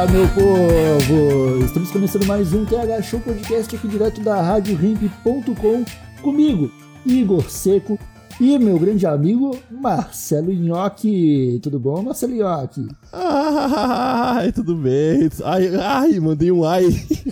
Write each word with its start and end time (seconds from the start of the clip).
Fala, 0.00 0.12
meu 0.12 0.26
povo! 0.28 1.62
Estamos 1.62 1.90
começando 1.90 2.24
mais 2.24 2.54
um 2.54 2.64
TH 2.64 3.02
Show 3.02 3.20
Podcast 3.20 3.76
aqui 3.76 3.86
direto 3.86 4.22
da 4.22 4.40
RadioRimp.com 4.40 5.84
comigo, 6.22 6.72
Igor 7.04 7.50
Seco 7.50 7.98
e 8.40 8.58
meu 8.58 8.78
grande 8.78 9.06
amigo 9.06 9.54
Marcelo 9.70 10.50
Nhoque. 10.50 11.60
Tudo 11.62 11.78
bom, 11.78 12.02
Marcelo 12.02 12.34
Nhoque? 12.34 12.88
Ai, 13.12 14.50
tudo 14.50 14.74
bem. 14.76 15.28
Ai, 15.44 15.76
ai, 15.76 16.18
mandei 16.18 16.50
um 16.50 16.64
ai. 16.64 16.86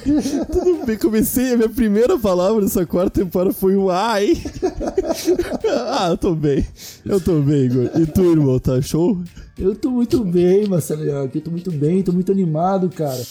tudo 0.52 0.84
bem, 0.84 0.98
comecei, 0.98 1.54
a 1.54 1.56
minha 1.56 1.68
primeira 1.70 2.18
palavra 2.18 2.60
dessa 2.60 2.84
quarta 2.84 3.22
temporada 3.22 3.54
foi 3.54 3.74
um 3.74 3.88
ai. 3.88 4.34
ah, 5.88 6.08
eu 6.10 6.18
tô 6.18 6.34
bem. 6.34 6.66
Eu 7.06 7.18
tô 7.18 7.40
bem, 7.40 7.64
Igor. 7.64 7.90
E 7.98 8.04
tu, 8.04 8.32
irmão, 8.32 8.58
tá 8.58 8.82
show? 8.82 9.18
Eu 9.58 9.74
tô 9.74 9.90
muito 9.90 10.22
bem, 10.22 10.68
Marcelo 10.68 11.06
Nhoque. 11.06 11.38
Eu 11.38 11.44
tô 11.44 11.50
muito 11.50 11.72
bem, 11.72 12.02
tô 12.02 12.12
muito 12.12 12.30
animado, 12.30 12.90
cara. 12.90 13.22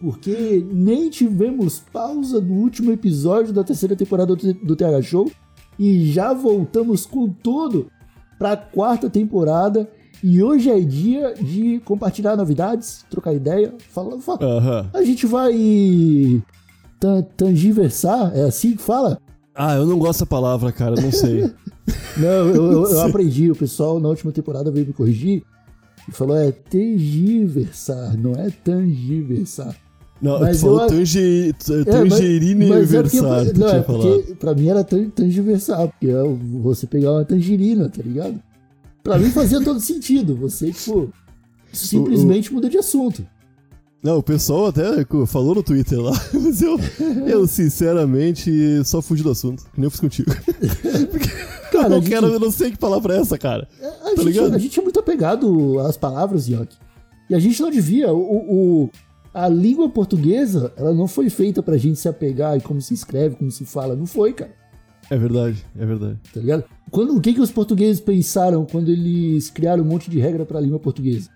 Porque 0.00 0.64
nem 0.70 1.10
tivemos 1.10 1.82
pausa 1.92 2.40
no 2.40 2.54
último 2.54 2.92
episódio 2.92 3.52
da 3.52 3.64
terceira 3.64 3.96
temporada 3.96 4.36
do, 4.36 4.54
do 4.54 4.76
TH 4.76 5.02
Show 5.02 5.30
e 5.78 6.10
já 6.12 6.32
voltamos 6.32 7.04
com 7.06 7.28
tudo 7.28 7.90
para 8.38 8.52
a 8.52 8.56
quarta 8.56 9.08
temporada. 9.10 9.88
E 10.22 10.42
hoje 10.42 10.70
é 10.70 10.80
dia 10.80 11.34
de 11.34 11.80
compartilhar 11.84 12.36
novidades, 12.36 13.04
trocar 13.10 13.34
ideia, 13.34 13.74
falar. 13.90 14.18
Fala. 14.20 14.90
A 14.94 15.02
gente 15.02 15.26
vai 15.26 15.52
tan- 16.98 17.22
tangiversar, 17.36 18.32
é 18.34 18.42
assim 18.44 18.72
que 18.76 18.82
fala? 18.82 19.20
Ah, 19.54 19.74
eu 19.76 19.84
não 19.86 19.98
gosto 19.98 20.20
da 20.20 20.26
palavra, 20.26 20.72
cara, 20.72 21.00
não 21.00 21.12
sei. 21.12 21.52
Não, 22.16 22.48
eu, 22.48 22.72
eu- 22.72 22.86
eu 22.90 23.00
aprendi. 23.02 23.50
O 23.50 23.56
pessoal 23.56 24.00
na 24.00 24.08
última 24.08 24.32
temporada 24.32 24.70
veio 24.70 24.86
me 24.86 24.92
corrigir 24.94 25.42
e 26.08 26.12
falou: 26.12 26.34
é 26.36 26.50
tergiversar, 26.52 28.16
não 28.16 28.32
é 28.32 28.50
tangiversar. 28.50 29.76
Não, 30.24 30.40
Mas 30.40 30.56
tu 30.56 30.60
falou 30.62 30.80
eu- 30.80 30.86
tange, 30.88 31.50
É, 31.50 31.84
tangerine 31.84 32.64
é 32.64 32.68
porque, 32.68 32.86
versar, 32.86 33.44
tu 33.52 33.60
não, 33.60 33.68
é 33.68 33.80
porque 33.82 34.34
pra 34.36 34.54
mim 34.54 34.68
era 34.68 34.82
tan- 34.82 35.10
tangiversar, 35.10 35.86
porque 35.88 36.08
é 36.08 36.22
você 36.62 36.86
pegar 36.86 37.12
uma 37.12 37.24
tangerina, 37.26 37.90
tá 37.90 38.02
ligado? 38.02 38.40
Pra 39.02 39.18
mim 39.18 39.30
fazia 39.30 39.60
todo 39.62 39.78
sentido. 39.80 40.34
Você, 40.36 40.72
tipo, 40.72 41.12
simplesmente 41.72 42.52
muda 42.54 42.70
de 42.70 42.78
assunto. 42.78 43.26
Não, 44.02 44.18
o 44.18 44.22
pessoal 44.22 44.66
até 44.66 44.82
falou 45.26 45.54
no 45.54 45.62
Twitter 45.62 46.00
lá, 46.00 46.12
mas 46.32 46.62
eu, 46.62 46.78
eu 47.26 47.46
sinceramente 47.46 48.50
só 48.84 49.00
fugi 49.02 49.22
do 49.22 49.30
assunto, 49.30 49.64
nem 49.76 49.84
eu 49.84 49.90
fiz 49.90 50.00
contigo. 50.00 50.30
Cara, 51.72 51.86
eu, 51.86 51.90
não 51.90 52.00
gente- 52.00 52.08
quero, 52.10 52.26
eu 52.28 52.40
não 52.40 52.50
sei 52.50 52.70
que 52.70 52.78
palavra 52.78 53.16
é 53.16 53.20
essa, 53.20 53.36
cara. 53.38 53.68
A, 53.82 53.86
Tá 53.86 54.08
gente, 54.10 54.24
ligado? 54.24 54.54
a 54.54 54.58
gente 54.58 54.78
é 54.78 54.82
muito 54.82 54.98
apegado 55.00 55.78
às 55.80 55.96
palavras, 55.96 56.46
Yoki. 56.48 56.76
E 57.28 57.34
a 57.34 57.38
gente 57.38 57.60
não 57.60 57.70
devia. 57.70 58.12
O, 58.12 58.18
o- 58.84 58.90
a 59.34 59.48
língua 59.48 59.88
portuguesa, 59.88 60.72
ela 60.76 60.94
não 60.94 61.08
foi 61.08 61.28
feita 61.28 61.60
pra 61.60 61.76
gente 61.76 61.98
se 61.98 62.08
apegar 62.08 62.56
e 62.56 62.60
como 62.60 62.80
se 62.80 62.94
escreve, 62.94 63.34
como 63.34 63.50
se 63.50 63.64
fala. 63.64 63.96
Não 63.96 64.06
foi, 64.06 64.32
cara. 64.32 64.52
É 65.10 65.18
verdade, 65.18 65.66
é 65.76 65.84
verdade. 65.84 66.18
Tá 66.32 66.40
ligado? 66.40 66.64
Quando, 66.90 67.16
o 67.16 67.20
que, 67.20 67.34
que 67.34 67.40
os 67.40 67.50
portugueses 67.50 68.00
pensaram 68.00 68.64
quando 68.64 68.90
eles 68.90 69.50
criaram 69.50 69.82
um 69.82 69.86
monte 69.86 70.08
de 70.08 70.20
regra 70.20 70.46
pra 70.46 70.60
língua 70.60 70.78
portuguesa? 70.78 71.28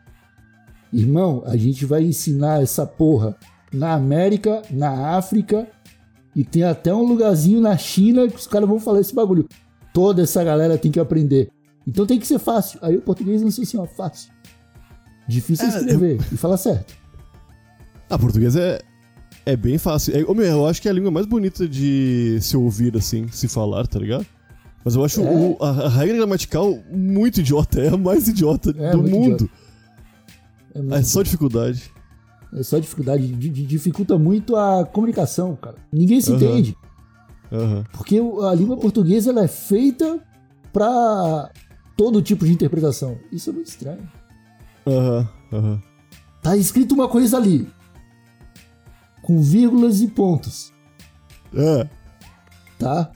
Irmão, 0.93 1.43
a 1.45 1.57
gente 1.57 1.85
vai 1.85 2.03
ensinar 2.05 2.63
essa 2.63 2.87
porra 2.87 3.37
na 3.73 3.93
América, 3.93 4.63
na 4.71 5.17
África 5.17 5.67
e 6.35 6.45
tem 6.45 6.63
até 6.63 6.95
um 6.95 7.03
lugarzinho 7.03 7.61
na 7.61 7.77
China 7.77 8.29
que 8.29 8.37
os 8.37 8.47
caras 8.47 8.69
vão 8.69 8.79
falar 8.79 9.01
esse 9.01 9.15
bagulho. 9.15 9.47
Toda 9.93 10.23
essa 10.23 10.43
galera 10.43 10.79
tem 10.79 10.91
que 10.91 11.01
aprender. 11.01 11.51
Então 11.87 12.07
tem 12.07 12.19
que 12.19 12.27
ser 12.27 12.39
fácil. 12.39 12.79
Aí 12.81 12.97
o 12.97 13.03
português 13.03 13.43
lançou 13.43 13.63
assim, 13.63 13.77
ó, 13.77 13.85
fácil. 13.87 14.31
Difícil 15.27 15.67
É, 15.67 15.69
escrever 15.69 16.19
e 16.33 16.37
falar 16.37 16.57
certo. 16.57 16.95
Ah, 18.11 18.19
português 18.19 18.57
é, 18.57 18.81
é 19.45 19.57
bem 19.57 19.79
fácil. 19.79 20.15
É, 20.17 20.21
meu, 20.35 20.45
eu 20.45 20.67
acho 20.67 20.81
que 20.81 20.89
é 20.89 20.91
a 20.91 20.95
língua 20.95 21.11
mais 21.11 21.27
bonita 21.27 21.69
de 21.69 22.39
se 22.41 22.57
ouvir, 22.57 22.97
assim, 22.97 23.29
se 23.29 23.49
falar, 23.49 23.87
tá 23.87 23.99
ligado? 23.99 24.27
Mas 24.85 24.95
eu 24.95 25.05
acho 25.05 25.21
É. 25.21 25.25
o- 25.31 25.57
a, 25.61 25.69
a 25.71 25.89
regra 25.89 26.17
gramatical 26.17 26.79
muito 26.91 27.41
idiota. 27.41 27.81
É 27.83 27.89
a 27.89 27.97
mais 27.97 28.29
idiota 28.29 28.75
É, 28.79 28.93
do 28.93 29.03
mundo. 29.03 29.51
É, 30.75 30.79
muito- 30.81 30.95
É 30.95 31.03
só 31.03 31.23
dificuldade. 31.23 31.91
é 32.55 32.63
só 32.63 32.79
dificuldade. 32.79 33.27
di- 33.29 33.49
di- 33.51 33.67
dificulta 33.67 34.17
muito 34.17 34.57
a 34.57 34.87
comunicação, 34.87 35.55
cara. 35.57 35.77
Ninguém 35.93 36.21
se 36.21 36.33
entende. 36.33 36.77
Porque 37.93 38.19
a 38.19 38.55
língua 38.55 38.77
portuguesa 38.77 39.31
ela 39.31 39.43
é 39.45 39.49
feita 39.49 40.19
pra 40.73 41.51
todo 41.97 42.23
tipo 42.23 42.45
de 42.47 42.53
interpretação. 42.53 43.19
Isso 43.33 43.51
é 43.51 43.53
muito 43.53 43.67
estranho. 43.69 44.09
Aham. 44.87 45.29
Aham. 45.53 45.83
Tá 46.43 46.57
escrito 46.57 46.95
uma 46.95 47.09
coisa 47.09 47.37
ali. 47.37 47.69
Com 49.29 49.43
vírgulas 49.43 50.01
e 50.01 50.09
pontos, 50.09 50.73
É. 51.55 51.87
tá? 52.79 53.13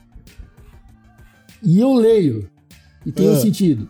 E 1.63 1.81
eu 1.81 1.95
leio. 1.95 2.51
E 3.07 3.11
tem 3.11 3.31
um 3.31 3.33
É. 3.33 3.41
sentido. 3.41 3.89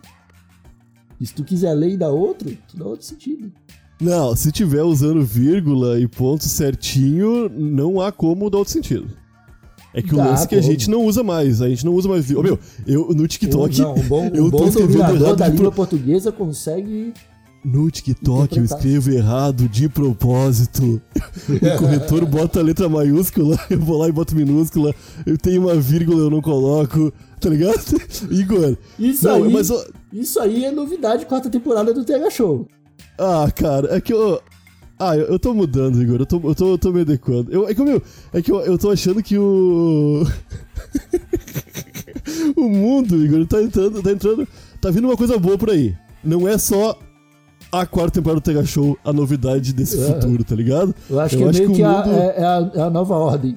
E 1.19 1.27
se 1.27 1.33
tu 1.33 1.43
quiser 1.43 1.73
ler 1.73 1.91
e 1.91 1.97
dar 1.97 2.11
outro, 2.11 2.49
tu 2.67 2.77
dá 2.77 2.85
outro 2.85 3.05
sentido. 3.05 3.51
Não, 3.99 4.33
se 4.37 4.53
tiver 4.53 4.83
usando 4.83 5.21
vírgula 5.21 5.99
e 5.99 6.07
ponto 6.07 6.45
certinho, 6.45 7.49
não 7.49 7.99
há 7.99 8.09
como 8.09 8.49
dar 8.49 8.59
outro 8.59 8.71
sentido. 8.73 9.07
É 9.93 10.01
que 10.01 10.13
o 10.13 10.17
Dá 10.17 10.25
lance 10.25 10.45
é 10.45 10.47
que 10.47 10.55
a 10.55 10.61
gente 10.61 10.89
não 10.89 11.03
usa 11.05 11.23
mais. 11.23 11.61
A 11.61 11.67
gente 11.69 11.85
não 11.85 11.93
usa 11.93 12.07
mais. 12.07 12.25
vírgula. 12.25 12.47
Ô, 12.47 12.51
meu, 12.53 12.59
eu 12.87 13.13
no 13.13 13.27
TikTok. 13.27 13.79
Não, 13.81 13.95
um 13.95 14.01
bom, 14.07 14.25
eu 14.33 14.49
tô 14.49 14.59
bom 14.59 14.67
escrevendo 14.69 14.91
dominador 14.93 15.21
errado 15.27 15.37
da 15.39 15.47
língua 15.49 15.71
portuguesa 15.73 16.31
consegue. 16.31 17.13
No 17.63 17.89
TikTok 17.89 18.57
eu 18.57 18.65
escrevo 18.65 19.09
errado 19.09 19.69
de 19.69 19.87
propósito. 19.87 21.01
O 21.49 21.77
corretor 21.79 22.25
bota 22.25 22.59
a 22.59 22.63
letra 22.63 22.89
maiúscula, 22.89 23.57
eu 23.71 23.79
vou 23.79 23.97
lá 23.97 24.09
e 24.09 24.11
boto 24.11 24.35
minúscula. 24.35 24.93
Eu 25.25 25.37
tenho 25.37 25.61
uma 25.61 25.75
vírgula, 25.75 26.23
eu 26.23 26.29
não 26.29 26.41
coloco. 26.41 27.13
Tá 27.39 27.49
ligado? 27.49 27.79
Igor. 28.29 28.75
Isso 28.99 29.25
não, 29.25 29.43
aí. 29.43 29.53
mas. 29.53 29.71
ó, 29.71 29.81
Isso 30.11 30.39
aí 30.41 30.65
é 30.65 30.71
novidade 30.71 31.25
quarta 31.25 31.49
temporada 31.49 31.93
do 31.93 32.03
TH 32.03 32.29
Show. 32.31 32.67
Ah, 33.17 33.49
cara, 33.55 33.95
é 33.95 34.01
que 34.01 34.13
eu. 34.13 34.41
Ah, 34.99 35.15
eu, 35.15 35.27
eu 35.27 35.39
tô 35.39 35.53
mudando, 35.53 36.01
Igor. 36.01 36.19
Eu 36.19 36.25
tô, 36.25 36.41
eu 36.43 36.55
tô, 36.55 36.71
eu 36.71 36.77
tô 36.77 36.91
me 36.91 37.01
adequando. 37.01 37.51
Eu, 37.51 37.67
é 37.67 37.73
que, 37.73 37.81
meu, 37.81 38.01
é 38.33 38.41
que 38.41 38.51
eu, 38.51 38.59
eu 38.61 38.77
tô 38.77 38.89
achando 38.89 39.23
que 39.23 39.37
o. 39.37 40.23
o 42.57 42.69
mundo, 42.69 43.23
Igor, 43.23 43.45
tá 43.47 43.61
entrando, 43.61 44.03
tá 44.03 44.11
entrando. 44.11 44.47
Tá 44.81 44.91
vindo 44.91 45.07
uma 45.07 45.17
coisa 45.17 45.37
boa 45.37 45.57
por 45.57 45.69
aí. 45.69 45.95
Não 46.23 46.47
é 46.47 46.57
só 46.57 46.97
a 47.73 47.85
quarta 47.85 48.11
temporada 48.19 48.39
do 48.39 48.43
Tega 48.43 48.65
Show 48.65 48.97
a 49.03 49.11
novidade 49.11 49.73
desse 49.73 49.99
É. 49.99 50.05
futuro, 50.05 50.43
tá 50.43 50.55
ligado? 50.55 50.93
Eu 51.09 51.19
acho 51.19 51.35
Eu 51.35 51.39
que 51.39 51.45
é 51.45 51.49
acho 51.49 51.59
meio 51.59 51.69
que 51.71 51.75
que, 51.77 51.81
o 51.81 51.85
a, 51.87 52.05
mundo- 52.05 52.15
é, 52.17 52.35
é 52.37 52.43
a, 52.45 52.71
é 52.75 52.81
a 52.81 52.89
nova 52.89 53.15
ordem. 53.15 53.55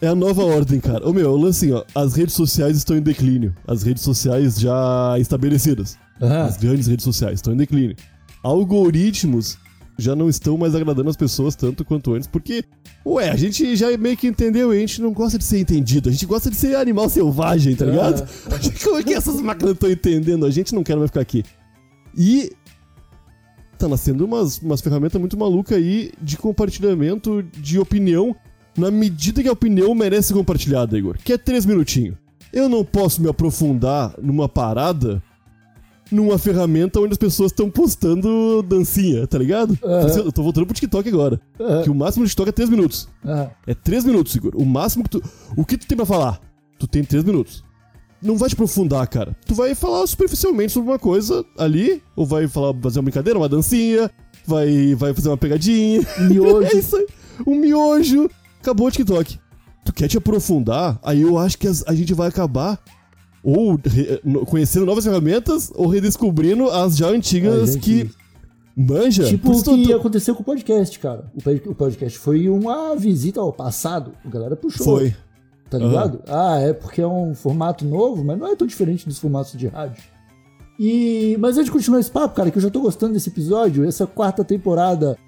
É 0.00 0.06
a 0.06 0.14
nova 0.14 0.44
ordem, 0.44 0.78
cara. 0.78 1.08
Ô 1.08 1.12
meu, 1.12 1.44
assim, 1.46 1.72
ó. 1.72 1.82
As 1.94 2.14
redes 2.14 2.34
sociais 2.34 2.76
estão 2.76 2.96
em 2.96 3.00
declínio. 3.02 3.52
As 3.66 3.82
redes 3.82 4.02
sociais 4.04 4.60
já 4.60 5.16
estabelecidas. 5.18 5.96
Ah, 6.20 6.44
As 6.44 6.56
grandes 6.56 6.86
redes 6.86 7.02
sociais 7.04 7.34
estão 7.38 7.52
em 7.52 7.56
declínio. 7.56 7.96
Algoritmos 8.44 9.58
já 9.98 10.14
não 10.14 10.28
estão 10.28 10.56
mais 10.56 10.74
agradando 10.74 11.10
as 11.10 11.16
pessoas 11.16 11.56
tanto 11.56 11.84
quanto 11.84 12.14
antes, 12.14 12.28
porque, 12.28 12.62
ué, 13.04 13.30
a 13.30 13.36
gente 13.36 13.74
já 13.74 13.96
meio 13.96 14.16
que 14.16 14.28
entendeu, 14.28 14.70
a 14.70 14.74
gente 14.76 15.02
não 15.02 15.12
gosta 15.12 15.36
de 15.36 15.44
ser 15.44 15.58
entendido, 15.58 16.08
a 16.08 16.12
gente 16.12 16.24
gosta 16.24 16.48
de 16.48 16.54
ser 16.56 16.76
animal 16.76 17.08
selvagem, 17.08 17.74
tá 17.74 17.84
ligado? 17.84 18.28
Como 18.84 18.96
é 18.98 19.02
que 19.02 19.14
essas 19.14 19.40
máquinas 19.40 19.72
estão 19.74 19.90
entendendo? 19.90 20.46
A 20.46 20.50
gente 20.50 20.72
não 20.74 20.84
quer 20.84 20.96
mais 20.96 21.10
ficar 21.10 21.20
aqui. 21.22 21.42
E 22.16 22.52
tá 23.78 23.88
nascendo 23.88 24.24
umas, 24.24 24.58
umas 24.58 24.80
ferramentas 24.80 25.20
muito 25.20 25.38
malucas 25.38 25.76
aí 25.78 26.10
de 26.20 26.36
compartilhamento 26.36 27.42
de 27.56 27.78
opinião 27.78 28.34
na 28.76 28.90
medida 28.90 29.42
que 29.42 29.48
a 29.48 29.52
opinião 29.52 29.94
merece 29.94 30.28
ser 30.28 30.34
compartilhada, 30.34 30.96
Igor. 30.96 31.16
Que 31.22 31.32
é 31.32 31.38
três 31.38 31.64
minutinhos. 31.66 32.16
Eu 32.52 32.68
não 32.68 32.84
posso 32.84 33.20
me 33.20 33.28
aprofundar 33.28 34.14
numa 34.22 34.48
parada 34.48 35.22
numa 36.10 36.38
ferramenta 36.38 36.98
onde 37.00 37.12
as 37.12 37.18
pessoas 37.18 37.52
estão 37.52 37.68
postando 37.70 38.62
dancinha, 38.62 39.26
tá 39.26 39.36
ligado? 39.36 39.78
Aham. 39.84 40.08
Eu 40.24 40.32
tô 40.32 40.42
voltando 40.42 40.64
pro 40.64 40.74
TikTok 40.74 41.06
agora. 41.08 41.38
Aham. 41.60 41.82
Que 41.82 41.90
o 41.90 41.94
máximo 41.94 42.24
do 42.24 42.28
TikTok 42.28 42.48
é 42.48 42.52
3 42.52 42.70
minutos. 42.70 43.08
ah, 43.24 43.50
É 43.66 43.74
3 43.74 44.04
minutos, 44.06 44.34
Igor. 44.34 44.52
O 44.56 44.64
máximo 44.64 45.04
que 45.04 45.10
tu. 45.10 45.22
O 45.56 45.64
que 45.66 45.76
tu 45.76 45.86
tem 45.86 45.96
pra 45.96 46.06
falar? 46.06 46.40
Tu 46.78 46.86
tem 46.86 47.04
3 47.04 47.24
minutos. 47.24 47.62
Não 48.22 48.36
vai 48.36 48.48
te 48.48 48.54
aprofundar, 48.54 49.06
cara. 49.08 49.36
Tu 49.46 49.54
vai 49.54 49.74
falar 49.74 50.06
superficialmente 50.06 50.72
sobre 50.72 50.90
uma 50.90 50.98
coisa 50.98 51.44
ali, 51.56 52.02
ou 52.16 52.26
vai 52.26 52.46
falar, 52.48 52.74
fazer 52.80 52.98
uma 52.98 53.04
brincadeira, 53.04 53.38
uma 53.38 53.48
dancinha, 53.48 54.10
vai, 54.46 54.94
vai 54.94 55.14
fazer 55.14 55.28
uma 55.28 55.36
pegadinha. 55.36 56.00
Miojo. 56.28 56.62
é 56.76 56.78
isso 56.78 56.96
aí. 56.96 57.06
Um 57.46 57.54
miojo. 57.54 58.28
Acabou 58.60 58.88
o 58.88 58.90
TikTok. 58.90 59.38
Tu 59.84 59.92
quer 59.92 60.08
te 60.08 60.18
aprofundar? 60.18 60.98
Aí 61.02 61.22
eu 61.22 61.38
acho 61.38 61.56
que 61.56 61.66
a 61.68 61.94
gente 61.94 62.12
vai 62.12 62.28
acabar 62.28 62.78
ou 63.42 63.78
conhecendo 64.46 64.84
novas 64.84 65.04
ferramentas 65.04 65.72
ou 65.74 65.86
redescobrindo 65.86 66.68
as 66.70 66.96
já 66.96 67.06
antigas 67.08 67.76
que 67.76 68.10
manja. 68.76 69.24
Tipo 69.24 69.52
o 69.52 69.62
que 69.62 69.86
tu- 69.86 69.94
aconteceu 69.96 70.34
com 70.34 70.42
o 70.42 70.44
podcast, 70.44 70.98
cara. 70.98 71.30
O 71.66 71.74
podcast 71.74 72.18
foi 72.18 72.48
uma 72.48 72.94
visita 72.96 73.40
ao 73.40 73.52
passado. 73.52 74.12
A 74.24 74.28
galera 74.28 74.56
puxou. 74.56 74.84
Foi. 74.84 75.14
Tá 75.70 75.76
ligado? 75.76 76.22
Ah, 76.26 76.58
é 76.60 76.72
porque 76.72 77.00
é 77.00 77.06
um 77.06 77.34
formato 77.34 77.84
novo, 77.84 78.24
mas 78.24 78.38
não 78.38 78.46
é 78.46 78.56
tão 78.56 78.66
diferente 78.66 79.06
dos 79.06 79.18
formatos 79.18 79.52
de 79.52 79.66
rádio. 79.66 80.02
E... 80.78 81.36
Mas 81.38 81.56
antes 81.56 81.66
de 81.66 81.72
continuar 81.72 82.00
esse 82.00 82.10
papo, 82.10 82.34
cara, 82.34 82.50
que 82.50 82.58
eu 82.58 82.62
já 82.62 82.70
tô 82.70 82.80
gostando 82.80 83.12
desse 83.12 83.28
episódio, 83.28 83.86
essa 83.86 84.06
quarta 84.06 84.44
temporada 84.44 85.18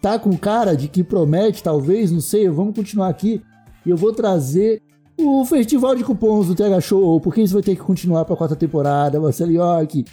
tá 0.00 0.18
com 0.18 0.36
cara 0.36 0.74
de 0.74 0.88
que 0.88 1.04
promete, 1.04 1.62
talvez, 1.62 2.10
não 2.10 2.20
sei, 2.20 2.48
vamos 2.48 2.74
continuar 2.74 3.08
aqui. 3.08 3.42
E 3.84 3.90
eu 3.90 3.96
vou 3.96 4.12
trazer 4.12 4.80
o 5.18 5.44
festival 5.44 5.94
de 5.94 6.04
cupons 6.04 6.46
do 6.46 6.54
TH 6.54 6.80
Show, 6.80 7.20
porque 7.20 7.42
isso 7.42 7.54
vai 7.54 7.62
ter 7.62 7.76
que 7.76 7.82
continuar 7.82 8.24
pra 8.24 8.36
quarta 8.36 8.56
temporada, 8.56 9.20
Marcelo 9.20 9.52
York. 9.52 10.04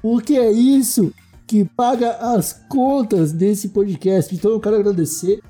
Porque 0.00 0.34
é 0.34 0.50
isso 0.50 1.12
que 1.46 1.64
paga 1.64 2.12
as 2.34 2.52
contas 2.68 3.32
desse 3.32 3.68
podcast. 3.68 4.34
Então 4.34 4.50
eu 4.50 4.60
quero 4.60 4.76
agradecer 4.76 5.40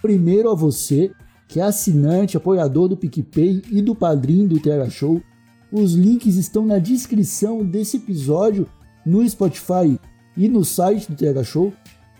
primeiro 0.00 0.50
a 0.50 0.54
você, 0.54 1.12
que 1.54 1.60
é 1.60 1.62
assinante, 1.62 2.36
apoiador 2.36 2.88
do 2.88 2.96
PicPay 2.96 3.62
e 3.70 3.80
do 3.80 3.94
Padrim 3.94 4.44
do 4.44 4.58
TH 4.58 4.90
Show. 4.90 5.22
Os 5.70 5.94
links 5.94 6.34
estão 6.34 6.66
na 6.66 6.80
descrição 6.80 7.64
desse 7.64 7.98
episódio 7.98 8.66
no 9.06 9.26
Spotify 9.28 9.96
e 10.36 10.48
no 10.48 10.64
site 10.64 11.12
do 11.12 11.16
TH 11.16 11.44
Show. 11.44 11.72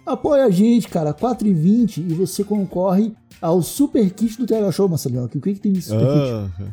Apoia 0.07 0.45
a 0.45 0.51
gente, 0.51 0.87
cara, 0.87 1.13
4,20 1.13 1.99
e 2.09 2.15
você 2.15 2.45
concorre 2.45 3.13
ao 3.43 3.61
Super 3.61 4.09
Kit 4.11 4.39
do 4.39 4.47
TH 4.47 4.71
Show, 4.71 4.89
Marcelinho. 4.89 5.25
O 5.25 5.29
que, 5.29 5.41
que 5.41 5.55
tem 5.55 5.73
nesse 5.73 5.89
Super 5.89 6.07
Kit? 6.07 6.63
Ah, 6.63 6.67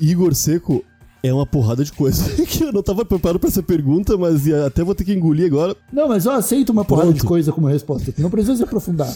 Igor 0.00 0.34
Seco 0.34 0.84
é 1.22 1.32
uma 1.32 1.46
porrada 1.46 1.84
de 1.84 1.92
coisa 1.92 2.28
que 2.46 2.64
eu 2.64 2.72
não 2.72 2.82
tava 2.82 3.04
preparado 3.04 3.38
pra 3.38 3.48
essa 3.48 3.62
pergunta, 3.62 4.18
mas 4.18 4.52
até 4.52 4.82
vou 4.82 4.92
ter 4.92 5.04
que 5.04 5.12
engolir 5.12 5.46
agora. 5.46 5.76
Não, 5.92 6.08
mas 6.08 6.26
eu 6.26 6.32
aceito 6.32 6.70
uma 6.70 6.84
porrada 6.84 7.10
Pronto. 7.10 7.20
de 7.20 7.24
coisa 7.24 7.52
como 7.52 7.68
resposta. 7.68 8.12
Não 8.18 8.28
precisa 8.28 8.56
se 8.56 8.64
aprofundar. 8.64 9.14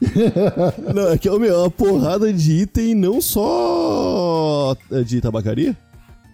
Não, 0.94 1.08
é 1.10 1.18
que 1.18 1.28
meu, 1.30 1.54
é 1.54 1.58
uma 1.58 1.70
porrada 1.70 2.32
de 2.32 2.52
item 2.62 2.94
não 2.94 3.20
só 3.20 4.74
é, 4.90 5.02
de 5.02 5.20
tabacaria, 5.20 5.76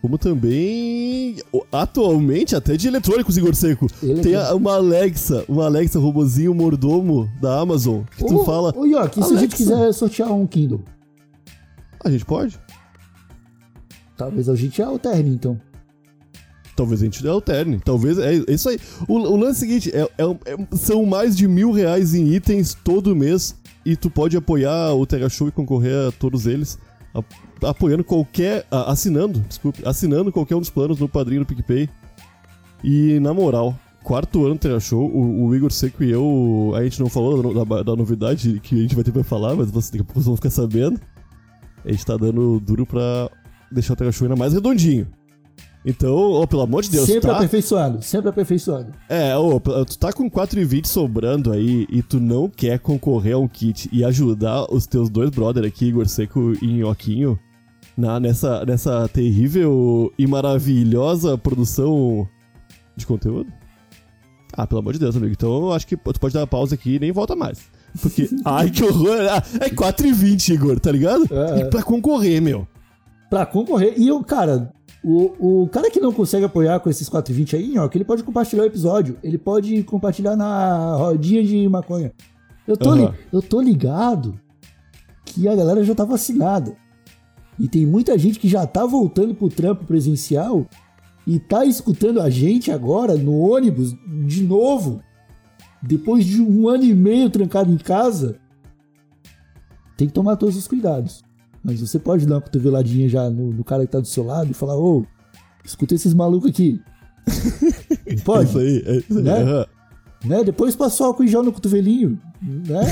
como 0.00 0.16
também 0.18 1.36
atualmente 1.72 2.54
até 2.54 2.76
de 2.76 2.86
eletrônicos, 2.86 3.36
Igor 3.36 3.54
Seco. 3.54 3.86
Ele- 4.02 4.20
Tem 4.22 4.34
a- 4.36 4.54
uma 4.54 4.74
Alexa, 4.76 5.44
uma 5.48 5.64
Alexa 5.66 5.98
robozinho 5.98 6.54
mordomo 6.54 7.28
da 7.40 7.58
Amazon, 7.60 8.02
que 8.16 8.24
tu 8.24 8.40
Ô, 8.40 8.44
fala, 8.44 8.72
Ô, 8.76 8.84
York, 8.86 9.18
e 9.18 9.22
se 9.24 9.34
a 9.34 9.36
gente 9.38 9.56
quiser 9.56 9.92
sortear 9.92 10.30
um 10.32 10.46
Kindle? 10.46 10.82
a 12.04 12.10
gente 12.10 12.24
pode? 12.24 12.56
Talvez 14.16 14.48
a 14.48 14.54
gente 14.54 14.80
alterne, 14.80 15.30
então. 15.30 15.60
Talvez 16.76 17.00
a 17.00 17.05
gente 17.06 17.26
alterne. 17.26 17.81
Talvez. 17.84 18.19
É 18.19 18.34
isso 18.49 18.69
aí. 18.69 18.78
O, 19.08 19.14
o 19.14 19.37
lance 19.37 19.64
é 19.64 19.67
o 19.67 19.69
seguinte: 19.69 19.90
é, 19.96 20.08
é 20.19 20.26
um- 20.26 20.38
é- 20.44 20.76
são 20.76 21.05
mais 21.06 21.37
de 21.37 21.49
mil 21.49 21.73
reais 21.73 22.14
em 22.14 22.28
itens 22.34 22.75
todo 22.84 23.17
mês. 23.17 23.56
E 23.84 23.96
tu 23.96 24.11
pode 24.11 24.37
apoiar 24.37 24.93
o 24.94 25.06
Tega 25.06 25.28
Show 25.28 25.49
e 25.49 25.52
concorrer 25.52 26.08
a 26.08 26.12
todos 26.12 26.46
eles. 26.46 26.78
a- 27.14 27.69
apoiando 27.70 28.05
qualquer. 28.05 28.67
a- 28.70 28.93
assinando, 28.93 29.40
desculpe. 29.49 29.81
Assinando 29.87 30.31
qualquer 30.31 30.55
um 30.55 30.61
dos 30.61 30.69
planos 30.70 30.99
no 31.00 31.08
padrinho 31.08 31.40
do 31.43 31.46
PicPay. 31.46 31.88
E 32.84 33.19
na 33.20 33.32
moral. 33.32 33.75
Quarto 34.05 34.44
ano 34.44 34.55
do 34.55 34.61
Tega 34.61 34.78
Show, 34.78 35.05
o, 35.11 35.46
o 35.46 35.56
Igor 35.56 35.73
Seco 35.73 36.05
e 36.05 36.11
eu, 36.12 36.73
a 36.76 36.84
gente 36.84 37.00
não 37.00 37.08
falou 37.08 37.52
da, 37.55 37.64
da- 37.64 37.82
da 37.82 37.96
novidade 37.96 38.61
que 38.62 38.76
a 38.78 38.82
gente 38.82 38.94
vai 38.94 39.02
ter 39.02 39.11
pra 39.11 39.25
falar, 39.25 39.56
mas 39.56 39.69
vocês 39.69 39.90
daqui 39.90 40.02
a 40.02 40.05
pouco 40.05 40.20
vão 40.20 40.37
ficar 40.37 40.50
sabendo. 40.50 41.00
A 41.84 41.90
gente 41.90 42.06
tá 42.06 42.17
dando 42.17 42.61
duro 42.61 42.87
pra 42.87 43.28
deixar 43.73 43.94
o 43.94 43.96
Tega 43.96 44.12
Show 44.12 44.26
ainda 44.26 44.37
mais 44.38 44.52
redondinho. 44.52 45.08
Então, 45.88 46.12
ó, 46.32 46.46
pelo 46.48 46.62
amor 46.62 46.82
de 46.82 46.90
Deus, 46.90 47.06
sempre 47.06 47.30
tá? 47.30 47.36
aperfeiçoado, 47.36 48.02
sempre 48.02 48.28
aperfeiçoado. 48.28 48.92
É, 49.08 49.36
ô, 49.36 49.60
tu 49.60 49.96
tá 49.96 50.12
com 50.12 50.28
4,20 50.28 50.84
sobrando 50.84 51.52
aí 51.52 51.86
e 51.88 52.02
tu 52.02 52.18
não 52.18 52.48
quer 52.48 52.80
concorrer 52.80 53.36
a 53.36 53.38
um 53.38 53.46
kit 53.46 53.88
e 53.92 54.04
ajudar 54.04 54.66
os 54.72 54.84
teus 54.84 55.08
dois 55.08 55.30
brother 55.30 55.64
aqui, 55.64 55.86
Igor 55.86 56.08
Seco 56.08 56.54
e 56.60 56.66
Nhoquinho, 56.66 57.38
na, 57.96 58.18
nessa, 58.18 58.64
nessa 58.66 59.08
terrível 59.08 60.12
e 60.18 60.26
maravilhosa 60.26 61.38
produção 61.38 62.28
de 62.96 63.06
conteúdo? 63.06 63.52
Ah, 64.52 64.66
pelo 64.66 64.80
amor 64.80 64.92
de 64.92 64.98
Deus, 64.98 65.14
amigo. 65.14 65.32
Então 65.32 65.54
eu 65.66 65.72
acho 65.72 65.86
que 65.86 65.96
tu 65.96 66.18
pode 66.18 66.34
dar 66.34 66.40
uma 66.40 66.46
pausa 66.48 66.74
aqui 66.74 66.96
e 66.96 66.98
nem 66.98 67.12
volta 67.12 67.36
mais. 67.36 67.60
Porque, 68.02 68.28
ai 68.44 68.70
que 68.70 68.82
horror! 68.82 69.18
Ah, 69.30 69.42
É 69.60 69.70
4,20, 69.70 70.54
Igor, 70.54 70.80
tá 70.80 70.90
ligado? 70.90 71.28
É, 71.30 71.60
é. 71.60 71.62
E 71.62 71.70
pra 71.70 71.82
concorrer, 71.82 72.42
meu. 72.42 72.66
Pra 73.30 73.46
concorrer. 73.46 73.94
E 73.96 74.10
o 74.10 74.24
cara, 74.24 74.72
o, 75.08 75.62
o 75.62 75.68
cara 75.68 75.90
que 75.90 76.00
não 76.00 76.12
consegue 76.12 76.44
apoiar 76.44 76.80
com 76.80 76.90
esses 76.90 77.08
4,20 77.08 77.54
aí, 77.54 77.78
ó, 77.78 77.86
que 77.88 77.96
ele 77.96 78.04
pode 78.04 78.24
compartilhar 78.24 78.64
o 78.64 78.66
episódio. 78.66 79.16
Ele 79.22 79.38
pode 79.38 79.82
compartilhar 79.84 80.34
na 80.36 80.96
rodinha 80.96 81.44
de 81.44 81.68
maconha. 81.68 82.12
Eu 82.66 82.76
tô, 82.76 82.90
Aham. 82.90 83.10
li- 83.10 83.14
eu 83.32 83.40
tô 83.40 83.60
ligado 83.60 84.38
que 85.24 85.46
a 85.46 85.54
galera 85.54 85.84
já 85.84 85.94
tá 85.94 86.04
vacinada. 86.04 86.76
E 87.58 87.68
tem 87.68 87.86
muita 87.86 88.18
gente 88.18 88.38
que 88.40 88.48
já 88.48 88.66
tá 88.66 88.84
voltando 88.84 89.34
pro 89.34 89.48
trampo 89.48 89.84
presencial 89.84 90.66
e 91.26 91.38
tá 91.38 91.64
escutando 91.64 92.20
a 92.20 92.28
gente 92.28 92.70
agora 92.72 93.14
no 93.14 93.38
ônibus 93.38 93.94
de 94.26 94.42
novo. 94.42 95.00
Depois 95.82 96.24
de 96.24 96.42
um 96.42 96.68
ano 96.68 96.82
e 96.84 96.92
meio 96.94 97.30
trancado 97.30 97.72
em 97.72 97.78
casa. 97.78 98.38
Tem 99.96 100.08
que 100.08 100.12
tomar 100.12 100.36
todos 100.36 100.56
os 100.56 100.66
cuidados. 100.66 101.24
Mas 101.66 101.80
você 101.80 101.98
pode 101.98 102.24
dar 102.26 102.36
uma 102.36 102.40
cotoveladinha 102.40 103.08
já 103.08 103.28
no, 103.28 103.52
no 103.52 103.64
cara 103.64 103.84
que 103.84 103.90
tá 103.90 103.98
do 103.98 104.06
seu 104.06 104.22
lado 104.22 104.48
e 104.48 104.54
falar, 104.54 104.78
ô, 104.78 105.04
escuta 105.64 105.96
esses 105.96 106.14
malucos 106.14 106.50
aqui. 106.50 106.80
Pode? 108.24 108.50
Isso 108.50 108.58
aí, 108.58 108.84
é 108.86 108.96
isso 108.98 109.18
aí. 109.18 109.24
Né? 109.24 109.42
aham. 109.42 109.66
né? 110.24 110.44
Depois 110.44 110.76
passou 110.76 111.08
álcool 111.08 111.24
em 111.24 111.26
gel 111.26 111.42
no 111.42 111.52
cotovelinho, 111.52 112.20
né? 112.40 112.82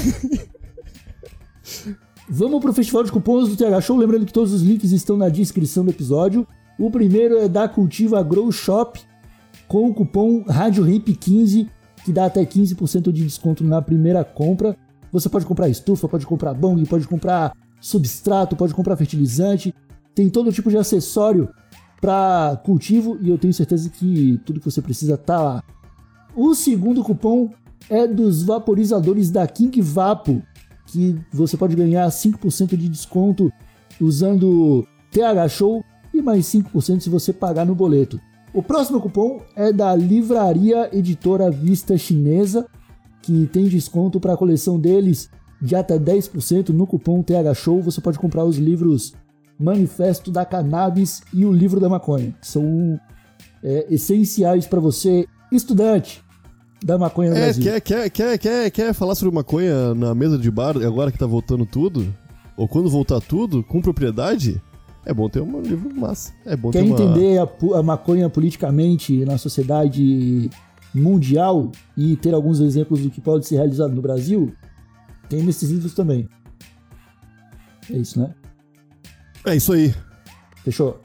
Vamos 2.28 2.60
pro 2.60 2.72
Festival 2.72 3.04
de 3.04 3.12
Cupons 3.12 3.48
do 3.48 3.56
TH 3.56 3.80
Show, 3.80 3.96
lembrando 3.96 4.26
que 4.26 4.32
todos 4.32 4.52
os 4.52 4.62
links 4.62 4.90
estão 4.90 5.16
na 5.16 5.28
descrição 5.28 5.84
do 5.84 5.92
episódio. 5.92 6.44
O 6.76 6.90
primeiro 6.90 7.38
é 7.38 7.48
da 7.48 7.68
Cultiva 7.68 8.20
Grow 8.24 8.50
Shop, 8.50 9.00
com 9.68 9.88
o 9.88 9.94
cupom 9.94 10.42
RádioRamp15, 10.46 11.68
que 12.04 12.12
dá 12.12 12.24
até 12.24 12.44
15% 12.44 13.12
de 13.12 13.22
desconto 13.22 13.62
na 13.62 13.80
primeira 13.80 14.24
compra. 14.24 14.76
Você 15.12 15.28
pode 15.28 15.46
comprar 15.46 15.68
estufa, 15.68 16.08
pode 16.08 16.26
comprar 16.26 16.54
bong, 16.54 16.84
pode 16.86 17.06
comprar 17.06 17.52
substrato, 17.84 18.56
pode 18.56 18.72
comprar 18.72 18.96
fertilizante, 18.96 19.74
tem 20.14 20.30
todo 20.30 20.50
tipo 20.50 20.70
de 20.70 20.78
acessório 20.78 21.50
para 22.00 22.58
cultivo 22.64 23.18
e 23.20 23.28
eu 23.28 23.36
tenho 23.36 23.52
certeza 23.52 23.90
que 23.90 24.40
tudo 24.46 24.58
que 24.58 24.64
você 24.64 24.80
precisa 24.80 25.18
tá 25.18 25.38
lá. 25.42 25.62
O 26.34 26.54
segundo 26.54 27.04
cupom 27.04 27.50
é 27.90 28.06
dos 28.06 28.42
vaporizadores 28.42 29.30
da 29.30 29.46
King 29.46 29.82
Vapo, 29.82 30.42
que 30.86 31.14
você 31.30 31.58
pode 31.58 31.76
ganhar 31.76 32.08
5% 32.08 32.74
de 32.74 32.88
desconto 32.88 33.52
usando 34.00 34.86
TH 35.10 35.48
Show 35.50 35.84
e 36.14 36.22
mais 36.22 36.46
5% 36.46 37.00
se 37.00 37.10
você 37.10 37.34
pagar 37.34 37.66
no 37.66 37.74
boleto. 37.74 38.18
O 38.54 38.62
próximo 38.62 38.98
cupom 38.98 39.42
é 39.54 39.70
da 39.70 39.94
Livraria 39.94 40.88
Editora 40.90 41.50
Vista 41.50 41.98
Chinesa, 41.98 42.66
que 43.20 43.46
tem 43.52 43.68
desconto 43.68 44.18
para 44.18 44.32
a 44.32 44.38
coleção 44.38 44.80
deles 44.80 45.28
de 45.64 45.74
até 45.74 45.98
10% 45.98 46.68
no 46.68 46.86
cupom 46.86 47.22
TH 47.22 47.54
Show. 47.54 47.80
Você 47.82 48.00
pode 48.00 48.18
comprar 48.18 48.44
os 48.44 48.58
livros 48.58 49.14
Manifesto 49.58 50.30
da 50.30 50.44
Cannabis 50.44 51.22
e 51.32 51.44
o 51.46 51.52
Livro 51.52 51.80
da 51.80 51.88
Maconha, 51.88 52.34
que 52.40 52.46
são 52.46 53.00
é, 53.62 53.86
essenciais 53.88 54.66
para 54.66 54.78
você, 54.80 55.26
estudante 55.50 56.22
da 56.84 56.98
maconha 56.98 57.30
no 57.30 57.36
É, 57.36 57.40
Brasil. 57.44 57.62
quer, 57.62 57.80
quer, 57.80 58.10
quer, 58.10 58.38
quer, 58.38 58.70
quer 58.70 58.92
falar 58.92 59.14
sobre 59.14 59.34
maconha 59.34 59.94
na 59.94 60.14
mesa 60.14 60.36
de 60.36 60.50
bar 60.50 60.76
agora 60.76 61.10
que 61.10 61.18
tá 61.18 61.24
voltando 61.26 61.64
tudo? 61.64 62.12
Ou 62.58 62.68
quando 62.68 62.90
voltar 62.90 63.20
tudo, 63.20 63.62
com 63.64 63.80
propriedade? 63.80 64.60
É 65.06 65.14
bom 65.14 65.28
ter 65.30 65.40
um 65.40 65.60
livro 65.62 65.94
massa. 65.94 66.32
É 66.44 66.54
bom 66.56 66.70
Quer 66.70 66.82
ter 66.82 66.90
uma... 66.90 67.00
entender 67.00 67.38
a, 67.38 67.78
a 67.78 67.82
maconha 67.82 68.28
politicamente 68.28 69.24
na 69.24 69.38
sociedade 69.38 70.50
mundial 70.94 71.72
e 71.96 72.16
ter 72.16 72.34
alguns 72.34 72.60
exemplos 72.60 73.00
do 73.00 73.10
que 73.10 73.20
pode 73.20 73.46
ser 73.46 73.56
realizado 73.56 73.94
no 73.94 74.02
Brasil? 74.02 74.52
Tem 75.34 75.42
nesses 75.42 75.68
livros 75.68 75.94
também. 75.94 76.28
É 77.90 77.96
isso, 77.96 78.20
né? 78.20 78.32
É 79.44 79.56
isso 79.56 79.72
aí. 79.72 79.92
Fechou? 80.62 81.00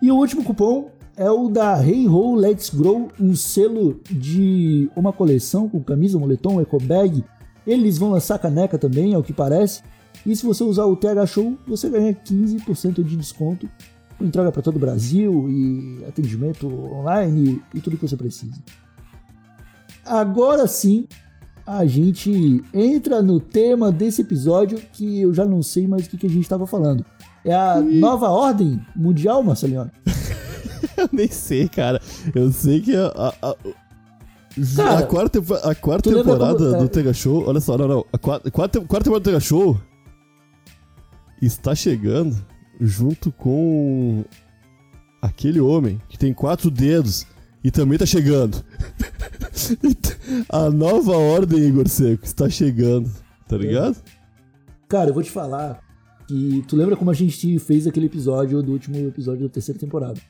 E 0.00 0.10
o 0.10 0.16
último 0.16 0.42
cupom 0.42 0.90
é 1.14 1.30
o 1.30 1.50
da 1.50 1.86
Hey 1.86 2.08
Ho 2.08 2.34
Let's 2.34 2.70
Grow, 2.70 3.10
um 3.20 3.36
selo 3.36 4.00
de 4.10 4.90
uma 4.96 5.12
coleção 5.12 5.68
com 5.68 5.84
camisa, 5.84 6.18
moletom, 6.18 6.62
eco 6.62 6.82
bag. 6.82 7.22
Eles 7.66 7.98
vão 7.98 8.08
lançar 8.08 8.38
caneca 8.38 8.78
também, 8.78 9.12
ao 9.14 9.22
que 9.22 9.34
parece. 9.34 9.82
E 10.24 10.34
se 10.34 10.46
você 10.46 10.64
usar 10.64 10.86
o 10.86 10.96
TH 10.96 11.26
Show, 11.26 11.58
você 11.66 11.90
ganha 11.90 12.14
15% 12.14 13.04
de 13.04 13.16
desconto 13.18 13.68
com 14.16 14.24
entrega 14.24 14.50
para 14.50 14.62
todo 14.62 14.76
o 14.76 14.80
Brasil 14.80 15.50
e 15.50 16.06
atendimento 16.08 16.66
online 16.66 17.62
e 17.74 17.82
tudo 17.82 17.98
que 17.98 18.08
você 18.08 18.16
precisa. 18.16 18.62
Agora 20.06 20.66
sim, 20.66 21.06
a 21.66 21.86
gente 21.86 22.62
entra 22.72 23.22
no 23.22 23.40
tema 23.40 23.90
desse 23.90 24.22
episódio 24.22 24.78
que 24.92 25.20
eu 25.22 25.32
já 25.32 25.44
não 25.44 25.62
sei 25.62 25.86
mais 25.88 26.06
o 26.06 26.10
que, 26.10 26.18
que 26.18 26.26
a 26.26 26.30
gente 26.30 26.42
estava 26.42 26.66
falando. 26.66 27.04
É 27.44 27.54
a 27.54 27.80
nova 27.80 28.28
ordem 28.28 28.80
mundial, 28.94 29.42
Marcelinho? 29.42 29.90
Eu 30.96 31.08
nem 31.12 31.28
sei, 31.28 31.68
cara. 31.68 32.00
Eu 32.34 32.52
sei 32.52 32.80
que 32.80 32.94
a, 32.94 33.06
a, 33.06 33.50
a- 33.50 33.56
Cara, 34.76 34.98
a 35.00 35.02
quarta, 35.06 35.38
a 35.68 35.74
quarta 35.74 36.12
temporada 36.14 36.56
como- 36.56 36.78
do 36.78 36.84
é. 36.84 36.88
Tega 36.88 37.12
Show. 37.12 37.44
Olha 37.48 37.60
só, 37.60 37.76
não, 37.76 37.88
não. 37.88 38.04
A 38.12 38.18
quarta, 38.18 38.50
quarta, 38.50 38.80
quarta 38.82 39.04
temporada 39.04 39.20
do 39.20 39.24
Tega 39.24 39.40
Show 39.40 39.80
está 41.42 41.74
chegando 41.74 42.36
junto 42.80 43.32
com 43.32 44.24
aquele 45.20 45.60
homem 45.60 46.00
que 46.08 46.16
tem 46.18 46.32
quatro 46.32 46.70
dedos 46.70 47.26
e 47.64 47.70
também 47.70 47.98
tá 47.98 48.04
chegando. 48.04 48.62
a 50.50 50.70
nova 50.70 51.16
ordem, 51.16 51.60
Igor 51.60 51.88
Seco, 51.88 52.24
está 52.24 52.48
chegando. 52.50 53.10
Tá 53.48 53.56
ligado? 53.56 53.96
Cara, 54.86 55.08
eu 55.10 55.14
vou 55.14 55.22
te 55.22 55.30
falar 55.30 55.80
que 56.28 56.62
tu 56.68 56.76
lembra 56.76 56.94
como 56.94 57.10
a 57.10 57.14
gente 57.14 57.58
fez 57.58 57.86
aquele 57.86 58.06
episódio 58.06 58.62
do 58.62 58.72
último 58.72 58.96
episódio 58.96 59.44
da 59.44 59.48
terceira 59.48 59.80
temporada? 59.80 60.20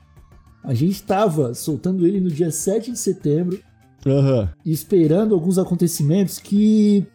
A 0.62 0.72
gente 0.72 1.02
tava 1.02 1.52
soltando 1.54 2.06
ele 2.06 2.20
no 2.20 2.30
dia 2.30 2.50
7 2.50 2.92
de 2.92 2.98
setembro 2.98 3.60
e 4.64 4.72
esperando 4.72 5.34
alguns 5.34 5.58
acontecimentos 5.58 6.38
que 6.38 7.06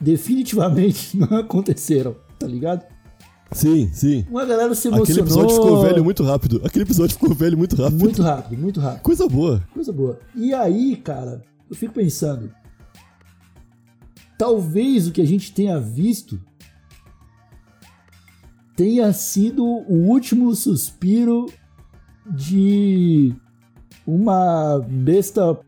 definitivamente 0.00 1.16
não 1.18 1.38
aconteceram, 1.38 2.14
tá 2.38 2.46
ligado? 2.46 2.84
Sim, 3.52 3.90
sim. 3.92 4.26
Uma 4.30 4.44
galera 4.44 4.74
se 4.74 4.88
emocionou. 4.88 5.04
Aquele 5.04 5.20
episódio 5.20 5.54
ficou 5.54 5.82
velho 5.82 6.04
muito 6.04 6.22
rápido. 6.22 6.62
Aquele 6.64 6.84
episódio 6.84 7.14
ficou 7.14 7.34
velho 7.34 7.58
muito 7.58 7.76
rápido. 7.76 7.98
Muito 7.98 8.22
rápido, 8.22 8.60
muito 8.60 8.80
rápido. 8.80 9.02
Coisa 9.02 9.28
boa. 9.28 9.62
Coisa 9.72 9.92
boa. 9.92 10.18
E 10.34 10.54
aí, 10.54 10.96
cara, 10.96 11.42
eu 11.68 11.76
fico 11.76 11.94
pensando. 11.94 12.52
Talvez 14.38 15.06
o 15.06 15.12
que 15.12 15.20
a 15.20 15.26
gente 15.26 15.52
tenha 15.52 15.78
visto 15.78 16.40
tenha 18.74 19.12
sido 19.12 19.64
o 19.64 20.08
último 20.08 20.54
suspiro 20.54 21.46
de 22.26 23.34
uma 24.06 24.80
besta 24.80 25.58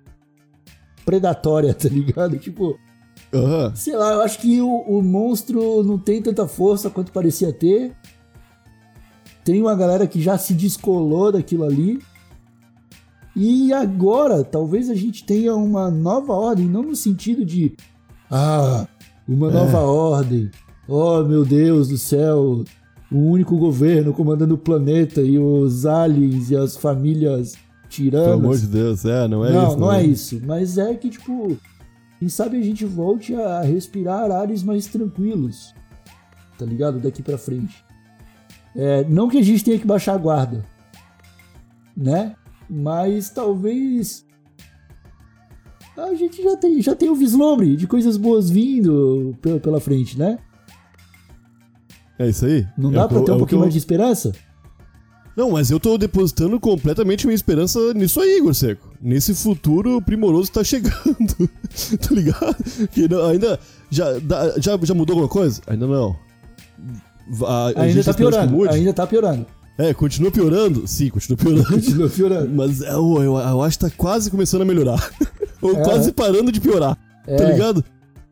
predatória, 1.04 1.72
tá 1.74 1.88
ligado? 1.88 2.38
Tipo, 2.38 2.78
Aham. 3.34 3.72
sei 3.74 3.96
lá, 3.96 4.12
eu 4.12 4.20
acho 4.22 4.38
que 4.38 4.60
o, 4.60 4.68
o 4.68 5.02
monstro 5.02 5.82
não 5.82 5.98
tem 5.98 6.22
tanta 6.22 6.46
força 6.46 6.88
quanto 6.90 7.12
parecia 7.12 7.52
ter. 7.52 7.92
Tem 9.44 9.60
uma 9.60 9.74
galera 9.74 10.06
que 10.06 10.20
já 10.22 10.38
se 10.38 10.54
descolou 10.54 11.30
daquilo 11.32 11.64
ali. 11.64 11.98
E 13.36 13.72
agora, 13.72 14.44
talvez 14.44 14.88
a 14.88 14.94
gente 14.94 15.24
tenha 15.24 15.54
uma 15.54 15.90
nova 15.90 16.32
ordem, 16.32 16.66
não 16.66 16.82
no 16.82 16.94
sentido 16.96 17.44
de. 17.44 17.74
Ah, 18.30 18.86
uma 19.28 19.50
nova 19.50 19.80
ordem. 19.80 20.50
Oh, 20.88 21.22
meu 21.24 21.44
Deus 21.44 21.88
do 21.88 21.98
céu. 21.98 22.64
O 23.10 23.16
único 23.18 23.56
governo 23.56 24.12
comandando 24.12 24.54
o 24.54 24.58
planeta 24.58 25.20
e 25.20 25.38
os 25.38 25.84
aliens 25.86 26.50
e 26.50 26.56
as 26.56 26.76
famílias 26.76 27.52
Pelo 27.52 27.88
tiranas. 27.88 28.32
amor 28.32 28.58
de 28.58 28.66
Deus, 28.66 29.04
é, 29.04 29.28
não 29.28 29.44
é 29.44 29.52
não, 29.52 29.68
isso. 29.68 29.76
não 29.78 29.92
é 29.92 30.04
isso. 30.04 30.40
Mas 30.44 30.78
é 30.78 30.94
que, 30.94 31.10
tipo, 31.10 31.56
quem 32.24 32.28
sabe 32.30 32.56
a 32.58 32.62
gente 32.62 32.86
volte 32.86 33.34
a 33.34 33.60
respirar 33.60 34.30
ares 34.30 34.62
mais 34.62 34.86
tranquilos. 34.86 35.74
Tá 36.58 36.64
ligado? 36.64 36.98
Daqui 36.98 37.22
pra 37.22 37.36
frente. 37.36 37.84
É, 38.74 39.04
não 39.04 39.28
que 39.28 39.36
a 39.36 39.42
gente 39.42 39.62
tenha 39.62 39.78
que 39.78 39.86
baixar 39.86 40.14
a 40.14 40.16
guarda. 40.16 40.64
Né? 41.94 42.34
Mas 42.68 43.28
talvez. 43.28 44.24
A 45.98 46.14
gente 46.14 46.42
já 46.42 46.56
tem, 46.56 46.80
já 46.80 46.94
tem 46.96 47.10
o 47.10 47.14
vislumbre 47.14 47.76
de 47.76 47.86
coisas 47.86 48.16
boas 48.16 48.48
vindo 48.48 49.36
pe- 49.42 49.60
pela 49.60 49.78
frente, 49.78 50.18
né? 50.18 50.38
É 52.18 52.26
isso 52.30 52.46
aí? 52.46 52.66
Não 52.78 52.88
É 52.90 52.94
dá 52.94 53.02
eu- 53.02 53.08
ter 53.08 53.16
é 53.16 53.20
um 53.20 53.24
que 53.24 53.38
pouquinho 53.38 53.58
eu- 53.58 53.60
mais 53.64 53.72
de 53.74 53.78
esperança? 53.78 54.32
Não, 55.36 55.50
mas 55.50 55.70
eu 55.70 55.80
tô 55.80 55.98
depositando 55.98 56.60
completamente 56.60 57.26
minha 57.26 57.34
esperança 57.34 57.92
nisso 57.92 58.20
aí, 58.20 58.38
Igor 58.38 58.54
Seco. 58.54 58.92
Nesse 59.02 59.34
futuro 59.34 60.00
primoroso 60.00 60.52
tá 60.52 60.62
chegando. 60.62 60.94
tá 62.00 62.14
ligado? 62.14 62.56
Que 62.92 63.08
não- 63.08 63.26
ainda. 63.26 63.58
Já, 63.90 64.06
já, 64.60 64.78
já 64.82 64.94
mudou 64.94 65.14
alguma 65.14 65.28
coisa? 65.28 65.60
Ainda 65.66 65.86
não. 65.86 66.16
A- 67.46 67.72
a 67.76 67.82
Ainda 67.82 68.04
tá 68.04 68.14
piorando. 68.14 68.68
Ainda 68.70 68.92
tá 68.92 69.06
piorando. 69.06 69.46
É, 69.76 69.92
continua 69.92 70.30
piorando? 70.30 70.86
Sim, 70.86 71.10
continua 71.10 71.36
piorando. 71.36 71.64
Continua 71.68 72.08
piorando. 72.08 72.50
Mas 72.54 72.80
é, 72.80 72.92
eu, 72.92 73.22
eu, 73.22 73.36
eu 73.38 73.62
acho 73.62 73.76
que 73.78 73.84
tá 73.86 73.90
quase 73.96 74.30
começando 74.30 74.62
a 74.62 74.64
melhorar. 74.64 75.10
Ou 75.60 75.72
É. 75.76 75.82
quase 75.82 76.12
parando 76.12 76.52
de 76.52 76.60
piorar. 76.60 76.96
Tá 77.26 77.32
É. 77.44 77.52
ligado? 77.52 77.84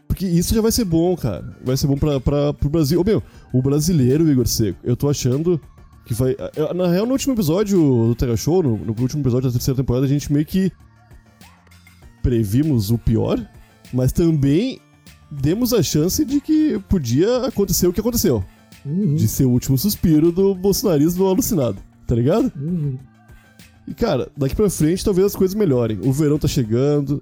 Porque 0.07 0.25
isso 0.27 0.55
já 0.55 0.61
vai 0.61 0.71
ser 0.71 0.85
bom, 0.85 1.17
cara. 1.17 1.57
Vai 1.65 1.77
ser 1.77 1.89
bom 1.89 1.97
pra, 1.97 2.21
pra, 2.21 2.53
pro 2.53 2.69
Brasil. 2.69 3.01
Ô, 3.01 3.05
meu, 3.05 3.21
o 3.53 3.61
brasileiro, 3.61 4.31
Igor 4.31 4.47
Seco, 4.47 4.79
eu 4.85 4.95
tô 4.95 5.09
achando 5.09 5.61
que 6.05 6.15
vai. 6.15 6.37
eu- 6.57 6.75
Na 6.75 6.89
real, 6.89 7.07
no 7.07 7.13
último 7.13 7.35
episódio 7.35 7.79
do 7.79 8.15
Terra 8.15 8.37
Show, 8.37 8.63
no, 8.63 8.77
no 8.77 8.95
último 9.01 9.23
episódio 9.23 9.49
da 9.49 9.53
terceira 9.53 9.77
temporada, 9.77 10.05
a 10.07 10.09
gente 10.09 10.33
meio 10.33 10.45
que 10.47 10.71
previmos 12.23 12.91
o 12.91 12.99
pior, 12.99 13.45
mas 13.93 14.13
também 14.13 14.81
demos 15.31 15.73
a 15.73 15.83
chance 15.83 16.25
de 16.25 16.41
que 16.41 16.79
podia 16.89 17.47
acontecer 17.47 17.87
o 17.87 17.93
que 17.93 18.01
aconteceu. 18.01 18.45
Uhum, 18.85 19.15
De 19.15 19.29
ser 19.29 19.45
o 19.45 19.51
último 19.51 19.79
suspiro 19.79 20.33
do 20.33 20.55
bolsonarismo 20.55 21.27
alucinado. 21.27 21.79
Tá 22.07 22.15
ligado? 22.15 22.53
uhum. 22.57 22.99
E, 23.87 23.95
cara, 23.95 24.29
daqui 24.37 24.55
pra 24.55 24.71
frente 24.71 25.05
talvez 25.05 25.27
as 25.29 25.37
coisas 25.37 25.55
melhorem. 25.55 25.99
O 26.05 26.13
verão 26.13 26.39
tá 26.39 26.47
chegando. 26.47 27.21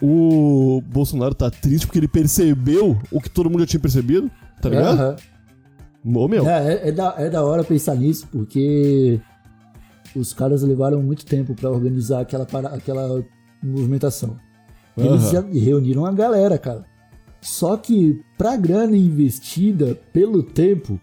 O 0.00 0.80
Bolsonaro 0.86 1.34
tá 1.34 1.50
triste 1.50 1.86
porque 1.86 1.98
ele 1.98 2.06
percebeu 2.08 3.00
o 3.10 3.20
que 3.20 3.28
todo 3.30 3.48
mundo 3.50 3.60
já 3.60 3.66
tinha 3.66 3.80
percebido. 3.80 4.30
Tá 4.60 4.68
ligado? 4.68 5.00
Aham. 5.00 5.16
Ô, 6.14 6.28
meu. 6.28 6.46
É, 6.48 6.74
é, 6.74 6.88
é 6.88 6.92
da, 6.92 7.14
é 7.18 7.28
da 7.30 7.44
hora 7.44 7.64
pensar 7.64 7.96
nisso, 7.96 8.28
porque 8.30 9.20
os 10.14 10.32
caras 10.32 10.62
levaram 10.62 11.02
muito 11.02 11.24
tempo 11.26 11.54
pra 11.54 11.70
organizar 11.70 12.20
aquela, 12.20 12.46
para- 12.46 12.68
aquela 12.68 13.24
movimentação. 13.62 14.36
Eles 14.96 15.24
Aham. 15.24 15.50
já 15.52 15.60
reuniram 15.60 16.06
a 16.06 16.12
galera, 16.12 16.56
cara. 16.58 16.84
Só 17.40 17.76
que 17.76 18.20
pra 18.38 18.56
grana 18.56 18.96
investida 18.96 19.94
pelo 20.12 20.42
tempo 20.42 20.98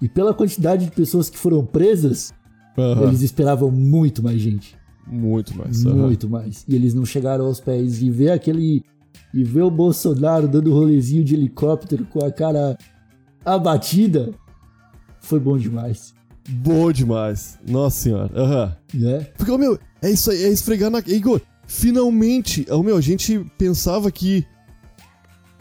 e 0.00 0.08
pela 0.08 0.32
quantidade 0.32 0.86
de 0.86 0.90
pessoas 0.92 1.28
que 1.28 1.36
foram 1.36 1.64
presas, 1.66 2.32
Aham. 2.76 3.08
eles 3.08 3.20
esperavam 3.22 3.70
muito 3.70 4.22
mais 4.22 4.40
gente. 4.40 4.76
Muito 5.06 5.56
mais. 5.56 5.84
Muito 5.84 6.28
mais. 6.28 6.64
E 6.68 6.74
eles 6.74 6.94
não 6.94 7.04
chegaram 7.04 7.46
aos 7.46 7.60
pés. 7.60 8.00
E 8.02 8.10
ver 8.10 8.30
aquele. 8.30 8.82
E 9.34 9.42
ver 9.44 9.62
o 9.62 9.70
Bolsonaro 9.70 10.46
dando 10.48 10.72
rolezinho 10.72 11.24
de 11.24 11.34
helicóptero 11.34 12.04
com 12.06 12.24
a 12.24 12.30
cara 12.30 12.76
abatida 13.54 14.32
foi 15.20 15.38
bom 15.38 15.58
demais. 15.58 16.14
Bom 16.48 16.90
demais. 16.90 17.58
Nossa 17.66 18.02
senhora. 18.02 18.30
Aham. 18.34 18.76
Né? 18.94 19.26
Porque, 19.36 19.56
meu, 19.58 19.78
é 20.00 20.10
isso 20.10 20.30
aí, 20.30 20.44
é 20.44 20.48
esfregar 20.48 20.90
na. 20.90 21.00
Igor, 21.06 21.40
finalmente, 21.66 22.66
ô, 22.70 22.82
meu, 22.82 22.96
a 22.96 23.00
gente 23.00 23.44
pensava 23.58 24.10
que. 24.10 24.46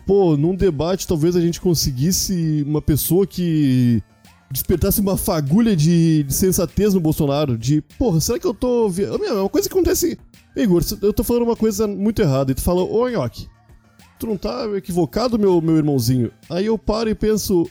Pô, 0.06 0.38
num 0.38 0.56
debate 0.56 1.06
talvez 1.06 1.36
a 1.36 1.41
gente 1.41 1.60
conseguisse 1.60 2.63
uma 2.65 2.82
pessoa 2.82 3.27
que 3.27 4.01
despertasse 4.50 5.01
uma 5.01 5.17
fagulha 5.17 5.75
de, 5.75 6.24
de 6.24 6.34
sensatez 6.34 6.94
no 6.94 7.01
Bolsonaro. 7.01 7.58
De, 7.58 7.82
porra, 8.00 8.22
será 8.22 8.39
que 8.39 8.48
eu 8.48 8.53
tô. 8.53 8.88
Ô, 8.88 9.17
meu, 9.17 9.38
é 9.38 9.41
uma 9.41 9.50
coisa 9.50 9.67
que 9.67 9.75
acontece. 9.75 10.17
Igor, 10.56 10.82
eu 11.01 11.12
tô 11.12 11.24
falando 11.24 11.44
uma 11.44 11.58
coisa 11.58 11.86
muito 11.86 12.22
errada. 12.22 12.51
E 12.51 12.56
tu 12.56 12.62
fala, 12.62 12.82
ô, 12.82 13.10
Nhoque, 13.10 13.48
tu 14.17 14.25
não 14.25 14.38
tá 14.38 14.65
equivocado, 14.75 15.38
meu, 15.38 15.62
meu 15.62 15.75
irmãozinho? 15.75 16.32
Aí 16.50 16.65
eu 16.67 16.77
paro 16.77 17.10
e 17.10 17.15
penso. 17.15 17.67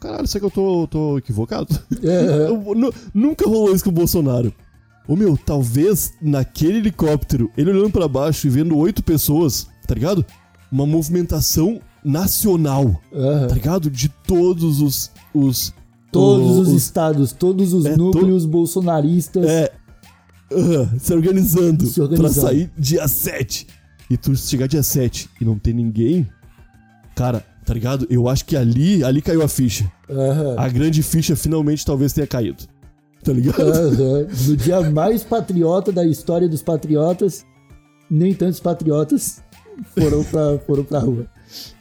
Caralho, 0.00 0.26
será 0.28 0.40
que 0.40 0.46
eu 0.46 0.50
tô, 0.50 0.86
tô 0.86 1.18
equivocado? 1.18 1.68
É, 2.02 2.48
Eu- 2.50 2.74
nu- 2.74 2.92
nunca 3.12 3.46
rolou 3.48 3.74
isso 3.74 3.82
com 3.84 3.90
o 3.90 3.92
Bolsonaro. 3.92 4.52
Ô 5.06 5.16
meu, 5.16 5.36
talvez 5.38 6.12
naquele 6.20 6.78
helicóptero, 6.78 7.50
ele 7.56 7.70
olhando 7.70 7.90
pra 7.90 8.06
baixo 8.06 8.46
e 8.46 8.50
vendo 8.50 8.76
oito 8.76 9.02
pessoas, 9.02 9.66
tá 9.86 9.94
ligado? 9.94 10.24
Uma 10.70 10.86
movimentação 10.86 11.80
nacional, 12.04 13.00
aham. 13.12 13.46
tá 13.48 13.54
ligado? 13.54 13.90
De 13.90 14.08
todos 14.08 14.80
os. 14.80 15.10
os 15.34 15.74
Todos 16.12 16.56
os, 16.58 16.68
os- 16.68 16.82
estados, 16.82 17.32
todos 17.32 17.72
os 17.74 17.84
É, 17.84 17.92
to- 17.92 17.98
núcleos 17.98 18.46
bolsonaristas. 18.46 19.44
É. 19.46 19.72
aham, 20.52 20.98
se 20.98 21.12
organizando, 21.12 21.86
Se 21.86 22.00
organizando. 22.00 22.32
pra 22.34 22.42
sair 22.50 22.70
dia 22.78 23.06
7. 23.08 23.66
E 24.10 24.16
tu 24.16 24.34
chegar 24.36 24.66
dia 24.66 24.82
7 24.82 25.28
e 25.40 25.44
não 25.44 25.58
ter 25.58 25.74
ninguém, 25.74 26.26
cara, 27.14 27.44
tá 27.68 27.74
ligado? 27.74 28.06
Eu 28.08 28.28
acho 28.28 28.46
que 28.46 28.56
ali, 28.56 29.04
ali 29.04 29.20
caiu 29.20 29.42
a 29.42 29.48
ficha. 29.48 29.92
Aham. 30.08 30.54
A 30.56 30.68
grande 30.70 31.02
ficha 31.02 31.36
finalmente 31.36 31.84
talvez 31.84 32.14
tenha 32.14 32.26
caído. 32.26 32.64
Tá 33.22 33.30
ligado? 33.30 33.60
Aham. 33.60 34.26
No 34.46 34.56
dia 34.56 34.90
mais 34.90 35.22
patriota 35.22 35.92
da 35.92 36.02
história 36.06 36.48
dos 36.48 36.62
patriotas, 36.62 37.44
nem 38.10 38.32
tantos 38.32 38.58
patriotas 38.58 39.42
foram 39.94 40.24
pra, 40.24 40.58
foram 40.60 40.82
pra 40.82 40.98
rua. 40.98 41.26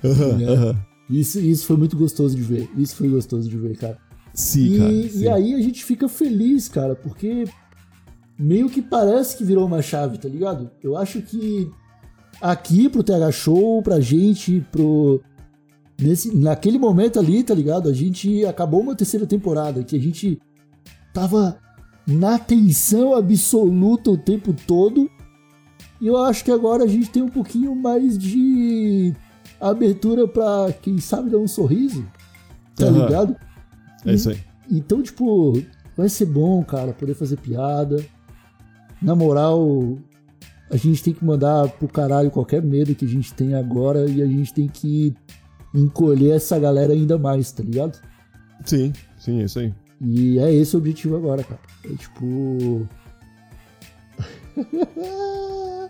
É. 0.04 0.08
aham. 0.10 0.76
Isso, 1.10 1.40
isso 1.40 1.66
foi 1.66 1.78
muito 1.78 1.96
gostoso 1.96 2.36
de 2.36 2.42
ver. 2.42 2.70
Isso 2.76 2.98
foi 2.98 3.08
gostoso 3.08 3.50
de 3.50 3.56
ver, 3.58 3.78
cara. 3.78 3.98
Sim, 4.34 4.74
e, 4.74 4.78
cara. 4.78 4.92
e 4.92 5.10
sim. 5.10 5.28
aí 5.30 5.54
a 5.54 5.62
gente 5.62 5.86
fica 5.86 6.10
feliz, 6.10 6.68
cara, 6.68 6.96
porque 6.96 7.46
meio 8.38 8.70
que 8.70 8.82
parece 8.82 9.38
que 9.38 9.46
virou 9.46 9.66
uma 9.66 9.82
chave, 9.82 10.18
tá 10.18 10.28
ligado? 10.28 10.70
Eu 10.84 10.98
acho 10.98 11.22
que 11.22 11.72
aqui 12.42 12.90
pro 12.90 13.04
TH 13.04 13.32
Show, 13.32 13.82
pra 13.82 14.02
gente, 14.02 14.66
pro. 14.70 15.22
Nesse, 16.00 16.36
naquele 16.36 16.78
momento 16.78 17.20
ali, 17.20 17.44
tá 17.44 17.54
ligado? 17.54 17.90
A 17.90 17.94
gente 17.94 18.46
acabou 18.46 18.82
uma 18.82 18.96
terceira 18.96 19.26
temporada 19.26 19.84
que 19.84 19.96
a 19.96 20.00
gente 20.00 20.40
tava 21.12 21.58
na 22.06 22.38
tensão 22.38 23.16
absoluta 23.16 24.12
o 24.12 24.18
tempo 24.18 24.54
todo. 24.66 25.10
E 26.00 26.08
eu 26.08 26.18
acho 26.18 26.46
que 26.46 26.52
agora 26.52 26.84
a 26.84 26.88
gente 26.88 27.10
tem 27.10 27.24
um 27.24 27.30
pouquinho 27.30 27.76
mais 27.76 28.18
de 28.18 29.14
abertura 29.60 30.28
pra, 30.28 30.72
quem 30.82 31.00
sabe, 31.00 31.32
dar 31.32 31.40
um 31.40 31.48
sorriso. 31.48 32.06
Tá 32.76 32.86
Aham. 32.86 33.06
ligado? 33.06 33.36
É 34.06 34.14
isso 34.14 34.30
aí. 34.30 34.38
Então, 34.70 35.02
tipo, 35.02 35.60
vai 35.96 36.08
ser 36.08 36.26
bom, 36.26 36.64
cara, 36.64 36.94
poder 36.94 37.16
fazer 37.16 37.38
piada. 37.38 38.06
Na 39.02 39.16
moral, 39.16 39.98
a 40.70 40.78
gente 40.78 41.04
tem 41.04 41.14
que 41.14 41.26
mandar 41.26 41.68
pro 41.70 41.88
caralho 41.88 42.30
qualquer 42.30 42.62
medo 42.62 42.94
que 42.94 43.06
a 43.06 43.08
gente 43.08 43.34
tem 43.34 43.56
agora 43.56 44.08
e 44.08 44.22
a 44.22 44.28
gente 44.28 44.54
tem 44.54 44.68
que 44.68 45.16
encolher 45.74 46.32
essa 46.36 46.58
galera 46.60 46.94
ainda 46.94 47.18
mais, 47.18 47.52
tá 47.52 47.64
ligado? 47.64 47.98
Sim, 48.66 48.92
sim, 49.18 49.42
é 49.42 49.46
isso 49.46 49.60
aí. 49.60 49.74
E 50.02 50.38
é 50.40 50.54
esse 50.54 50.76
o 50.76 50.80
objetivo 50.80 51.16
agora, 51.16 51.44
cara. 51.44 51.60
É 51.86 51.96
tipo. 51.96 52.88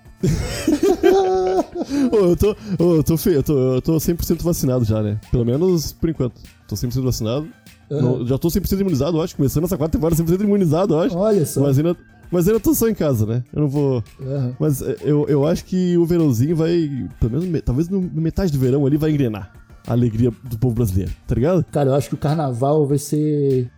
Eu 2.11 2.35
tô, 2.35 2.55
eu 2.79 3.03
tô 3.03 3.17
feio, 3.17 3.35
eu 3.37 3.43
tô, 3.43 3.75
eu 3.75 3.81
tô 3.81 3.95
100% 3.97 4.41
vacinado 4.41 4.83
já, 4.83 5.01
né? 5.01 5.19
Pelo 5.31 5.45
menos 5.45 5.93
por 5.93 6.09
enquanto. 6.09 6.35
Tô 6.67 6.75
100% 6.75 7.01
vacinado. 7.03 7.47
Não, 7.89 8.25
já 8.25 8.37
tô 8.37 8.49
100% 8.49 8.79
imunizado, 8.81 9.21
acho. 9.21 9.35
Começando 9.35 9.63
essa 9.63 9.77
quarta 9.77 9.97
temporada 9.97 10.21
100% 10.21 10.41
imunizado, 10.43 10.97
acho. 10.97 11.15
Olha 11.15 11.45
só. 11.45 11.61
Mas 11.61 11.77
ainda, 11.77 11.95
mas 12.31 12.47
ainda 12.47 12.59
tô 12.59 12.73
só 12.73 12.89
em 12.89 12.93
casa, 12.95 13.25
né? 13.25 13.43
Eu 13.53 13.61
não 13.61 13.69
vou. 13.69 14.03
Aham. 14.21 14.55
Mas 14.59 14.81
é, 14.81 14.97
eu, 15.01 15.25
eu 15.29 15.45
acho 15.45 15.63
que 15.65 15.97
o 15.97 16.05
verãozinho 16.05 16.55
vai. 16.55 17.07
Pelo 17.19 17.31
menos, 17.31 17.45
me- 17.47 17.61
talvez 17.61 17.87
no 17.87 18.01
metade 18.01 18.51
do 18.51 18.59
verão 18.59 18.85
ali 18.85 18.97
vai 18.97 19.11
engrenar 19.11 19.53
a 19.87 19.91
alegria 19.93 20.31
do 20.43 20.57
povo 20.57 20.75
brasileiro, 20.75 21.11
tá 21.25 21.33
ligado? 21.35 21.63
Cara, 21.71 21.89
eu 21.91 21.95
acho 21.95 22.09
que 22.09 22.15
o 22.15 22.17
carnaval 22.17 22.85
vai 22.85 22.97
ser. 22.97 23.71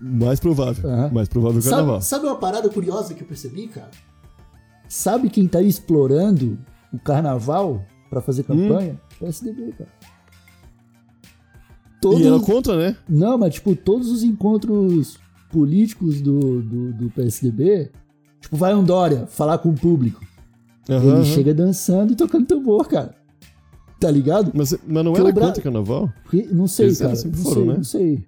Mais 0.00 0.40
provável. 0.40 0.88
Aham. 0.90 1.10
Mais 1.12 1.28
provável 1.28 1.60
que 1.60 1.66
o 1.66 1.70
carnaval. 1.70 2.00
Sabe, 2.02 2.22
sabe 2.22 2.26
uma 2.32 2.38
parada 2.38 2.68
curiosa 2.68 3.14
que 3.14 3.22
eu 3.22 3.26
percebi, 3.26 3.68
cara? 3.68 3.90
Sabe 4.88 5.28
quem 5.30 5.46
tá 5.48 5.60
explorando 5.62 6.58
o 6.92 6.98
carnaval 6.98 7.84
pra 8.08 8.20
fazer 8.20 8.42
Hum. 8.42 8.68
campanha? 8.68 9.00
PSDB, 9.18 9.72
cara. 9.72 9.90
E 11.96 12.00
Todos, 12.00 12.20
ela 12.26 12.40
contra, 12.40 12.76
né? 12.76 12.96
Não, 13.08 13.36
mas 13.38 13.54
tipo, 13.54 13.74
todos 13.74 14.10
os 14.10 14.22
encontros 14.22 15.18
políticos 15.50 16.20
do, 16.20 16.60
do, 16.62 16.92
do 16.92 17.10
PSDB, 17.10 17.90
tipo, 18.40 18.56
vai 18.56 18.74
um 18.74 18.84
Dória 18.84 19.26
falar 19.26 19.58
com 19.58 19.70
o 19.70 19.74
público. 19.74 20.24
Aham, 20.88 21.02
Ele 21.02 21.12
aham. 21.14 21.24
chega 21.24 21.52
dançando 21.54 22.12
e 22.12 22.16
tocando 22.16 22.46
tambor, 22.46 22.86
cara. 22.86 23.14
Tá 23.98 24.10
ligado? 24.10 24.52
Mas, 24.54 24.76
mas 24.86 25.04
não 25.04 25.14
era 25.14 25.32
Bra- 25.32 25.46
contra 25.48 25.62
carnaval? 25.62 26.10
Não 26.52 26.66
sei, 26.66 26.86
Eles 26.86 26.98
cara. 26.98 27.16
sempre 27.16 27.38
Não 27.38 27.44
foram, 27.44 27.54
sei, 27.62 27.66
né? 27.66 27.74
não 27.76 27.84
sei. 27.84 28.24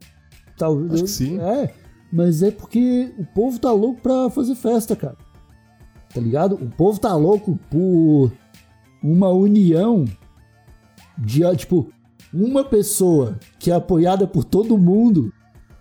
Talvez. 0.56 0.92
Acho 0.94 1.02
que 1.04 1.10
sim. 1.10 1.38
É, 1.40 1.74
mas 2.12 2.42
é 2.42 2.50
porque 2.50 3.12
o 3.18 3.24
povo 3.26 3.58
tá 3.58 3.70
louco 3.70 4.00
pra 4.00 4.30
fazer 4.30 4.54
festa, 4.54 4.96
cara. 4.96 5.16
Tá 6.14 6.20
ligado? 6.20 6.54
O 6.54 6.68
povo 6.70 6.98
tá 6.98 7.14
louco 7.14 7.58
por 7.70 8.32
uma 9.02 9.28
união 9.28 10.06
de, 11.18 11.42
tipo, 11.56 11.90
uma 12.32 12.64
pessoa 12.64 13.38
que 13.58 13.70
é 13.70 13.74
apoiada 13.74 14.26
por 14.26 14.44
todo 14.44 14.78
mundo 14.78 15.32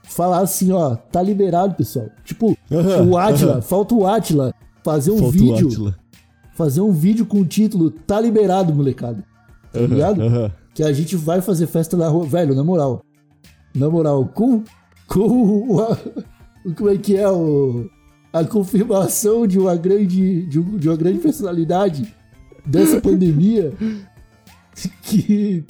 falar 0.03 0.39
assim, 0.39 0.72
ó, 0.72 0.96
tá 0.96 1.22
liberado, 1.22 1.75
pessoal. 1.75 2.10
Tipo, 2.25 2.58
Aham, 2.72 3.08
o 3.10 3.17
Atila, 3.17 3.51
aham. 3.53 3.62
falta 3.62 3.96
o 3.96 4.06
Atila 4.06 4.53
fazer 4.84 5.12
um 5.12 5.17
Falta 5.17 5.32
vídeo, 5.38 5.96
fazer 6.53 6.82
um 6.82 6.91
vídeo 6.91 7.25
com 7.25 7.39
o 7.39 7.46
título 7.46 7.89
Tá 7.91 8.20
liberado, 8.20 8.74
molecada. 8.74 9.24
Tá 9.78 9.84
Aham, 9.86 9.94
ligado? 9.94 10.22
aham. 10.22 10.52
que 10.74 10.84
a 10.84 10.92
gente 10.94 11.16
vai 11.16 11.42
fazer 11.42 11.68
festa 11.68 11.96
na 11.98 12.08
rua. 12.08 12.26
Velho, 12.26 12.56
na 12.56 12.63
moral. 12.63 13.02
Na 13.76 13.90
moral, 13.90 14.26
com. 14.28 14.63
Com 15.08 15.80
a- 15.80 15.98
como 16.76 16.90
é 16.90 16.98
que 16.98 17.16
é? 17.16 17.30
O, 17.30 17.90
a 18.34 18.44
confirmação 18.44 19.48
de 19.48 19.58
uma 19.58 19.76
grande. 19.76 20.46
De, 20.48 20.60
um- 20.60 20.78
de 20.78 20.90
uma 20.90 20.98
grande 20.98 21.20
personalidade 21.20 22.13
dessa 22.66 23.00
pandemia. 23.02 23.74
Que. 25.02 25.63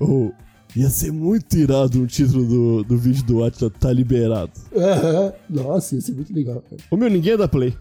Oh, 0.00 0.30
ia 0.74 0.88
ser 0.88 1.12
muito 1.12 1.54
irado 1.56 2.02
o 2.02 2.06
título 2.06 2.44
do, 2.46 2.84
do 2.84 2.96
vídeo 2.96 3.22
do 3.24 3.44
Atila 3.44 3.70
tá 3.70 3.92
liberado. 3.92 4.52
aham, 4.74 5.32
nossa, 5.50 5.94
ia 5.94 6.00
ser 6.00 6.12
muito 6.12 6.32
legal, 6.32 6.62
cara. 6.62 6.80
Ô 6.90 6.96
meu, 6.96 7.10
ninguém 7.10 7.32
ia 7.32 7.38
dar 7.38 7.48
play. 7.48 7.74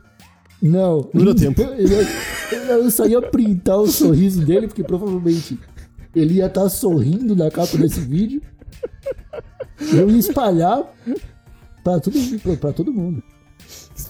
Não. 0.61 1.09
Não 1.13 1.25
deu 1.25 1.35
tempo. 1.35 1.61
Eu, 1.61 2.83
eu 2.83 2.91
só 2.91 3.05
ia 3.05 3.21
printar 3.21 3.77
o 3.79 3.87
sorriso 3.87 4.45
dele, 4.45 4.67
porque 4.67 4.83
provavelmente 4.83 5.59
ele 6.15 6.35
ia 6.35 6.45
estar 6.47 6.67
sorrindo 6.69 7.35
na 7.35 7.49
capa 7.51 7.77
desse 7.77 7.99
vídeo. 7.99 8.41
Eu 9.93 10.09
ia 10.09 10.17
espalhar 10.19 10.83
pra 11.83 11.99
todo, 11.99 12.17
pra, 12.41 12.55
pra 12.55 12.73
todo 12.73 12.91
mundo. 12.93 13.21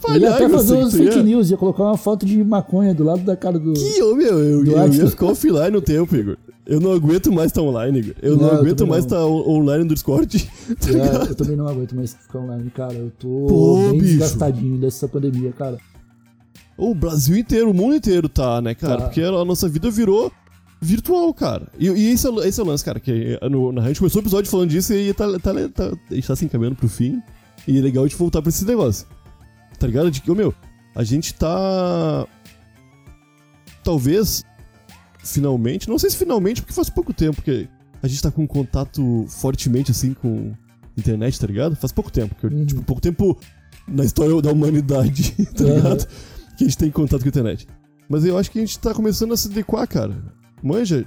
Ele 0.09 0.25
ia 0.25 0.29
Espalhar, 0.29 0.33
até 0.35 0.45
eu 0.45 0.49
fazer 0.49 0.75
que 0.77 0.97
ia. 1.03 1.11
fake 1.11 1.23
news, 1.23 1.49
ia 1.49 1.57
colocar 1.57 1.83
uma 1.83 1.97
foto 1.97 2.25
de 2.25 2.43
maconha 2.43 2.93
do 2.93 3.03
lado 3.03 3.21
da 3.23 3.35
cara 3.35 3.57
do. 3.59 3.73
Ih, 3.73 4.01
ô 4.03 4.15
meu, 4.15 4.39
eu, 4.39 4.65
eu 4.65 4.79
Atila. 4.79 5.03
ia 5.05 5.09
ficar 5.09 5.25
offline 5.27 5.69
no 5.71 5.81
tempo, 5.81 6.15
Igor. 6.15 6.37
Eu 6.65 6.79
não 6.79 6.91
aguento 6.93 7.31
mais 7.31 7.47
estar 7.51 7.61
online, 7.61 7.99
Igor. 7.99 8.15
Eu 8.21 8.31
não, 8.35 8.43
Não, 8.43 8.47
eu 8.53 8.59
aguento 8.61 8.77
também 8.77 8.91
mais 8.91 9.03
estar 9.05 9.23
on- 9.25 9.47
online 9.49 9.83
no 9.83 9.93
Discord. 9.93 10.49
Tá? 10.79 10.89
É, 11.27 11.29
eu 11.31 11.35
também 11.35 11.55
não 11.55 11.67
aguento 11.67 11.95
mais 11.95 12.13
ficar 12.13 12.39
online, 12.39 12.69
cara. 12.71 12.93
Eu 12.93 13.11
tô 13.19 13.45
Pô, 13.47 13.75
bem 13.89 13.91
bicho. 13.99 14.03
desgastadinho 14.05 14.77
dessa 14.79 15.07
pandemia, 15.07 15.51
cara. 15.51 15.77
O 16.77 16.93
Brasil 16.93 17.37
inteiro, 17.37 17.71
o 17.71 17.73
mundo 17.73 17.95
inteiro 17.95 18.27
tá, 18.27 18.61
né, 18.61 18.75
cara? 18.75 18.97
Tá. 18.97 19.03
Porque 19.05 19.21
a 19.21 19.45
nossa 19.45 19.67
vida 19.69 19.89
virou 19.89 20.31
virtual, 20.81 21.33
cara. 21.33 21.67
E, 21.79 21.87
e 21.87 22.11
esse, 22.11 22.27
é, 22.27 22.29
o- 22.29 22.43
esse 22.43 22.59
é 22.59 22.63
o 22.63 22.65
lance, 22.67 22.83
cara. 22.83 22.99
Que 22.99 23.39
no, 23.49 23.71
na- 23.71 23.83
a 23.83 23.87
gente 23.87 23.99
começou 23.99 24.21
o 24.21 24.23
episódio 24.23 24.51
falando 24.51 24.69
disso 24.69 24.93
e 24.93 25.13
tá, 25.13 25.25
tá, 25.39 25.53
tá, 25.73 25.91
a 26.11 26.13
gente 26.15 26.27
tá 26.27 26.35
se 26.35 26.45
encaminhando 26.45 26.75
pro 26.75 26.89
fim. 26.89 27.21
E 27.67 27.77
é 27.77 27.81
legal 27.81 28.03
a 28.03 28.07
gente 28.07 28.17
voltar 28.17 28.41
pra 28.41 28.49
esse 28.49 28.65
negócio. 28.65 29.07
Tá 29.79 29.87
ligado? 29.87 30.11
De 30.11 30.21
que, 30.21 30.29
meu, 30.33 30.53
a 30.93 31.03
gente 31.03 31.33
tá. 31.33 32.27
Talvez. 33.83 34.43
Finalmente. 35.23 35.89
Não 35.89 35.97
sei 35.97 36.09
se 36.09 36.17
finalmente, 36.17 36.61
porque 36.61 36.73
faz 36.73 36.89
pouco 36.89 37.11
tempo 37.13 37.41
que 37.41 37.67
a 38.03 38.07
gente 38.07 38.21
tá 38.21 38.29
com 38.29 38.45
contato 38.45 39.25
fortemente, 39.27 39.89
assim, 39.91 40.13
com 40.13 40.53
internet, 40.95 41.39
tá 41.39 41.47
ligado? 41.47 41.75
Faz 41.75 41.91
pouco 41.91 42.11
tempo. 42.11 42.35
Que, 42.35 42.45
eu- 42.45 42.51
Uhum. 42.51 42.65
Tipo, 42.65 42.83
pouco 42.83 43.01
tempo 43.01 43.35
na 43.87 44.03
história 44.03 44.39
da 44.41 44.51
humanidade, 44.51 45.31
tá 45.55 45.63
Aham. 45.63 45.75
ligado? 45.75 46.07
Que 46.57 46.63
a 46.63 46.67
gente 46.67 46.77
tem 46.77 46.91
contato 46.91 47.21
com 47.21 47.27
a 47.27 47.29
internet. 47.29 47.67
Mas 48.09 48.23
eu 48.25 48.37
acho 48.37 48.51
que 48.51 48.59
a 48.59 48.61
gente 48.61 48.77
tá 48.79 48.93
começando 48.93 49.33
a 49.33 49.37
se 49.37 49.47
adequar, 49.47 49.87
cara. 49.87 50.15
Manja 50.63 51.05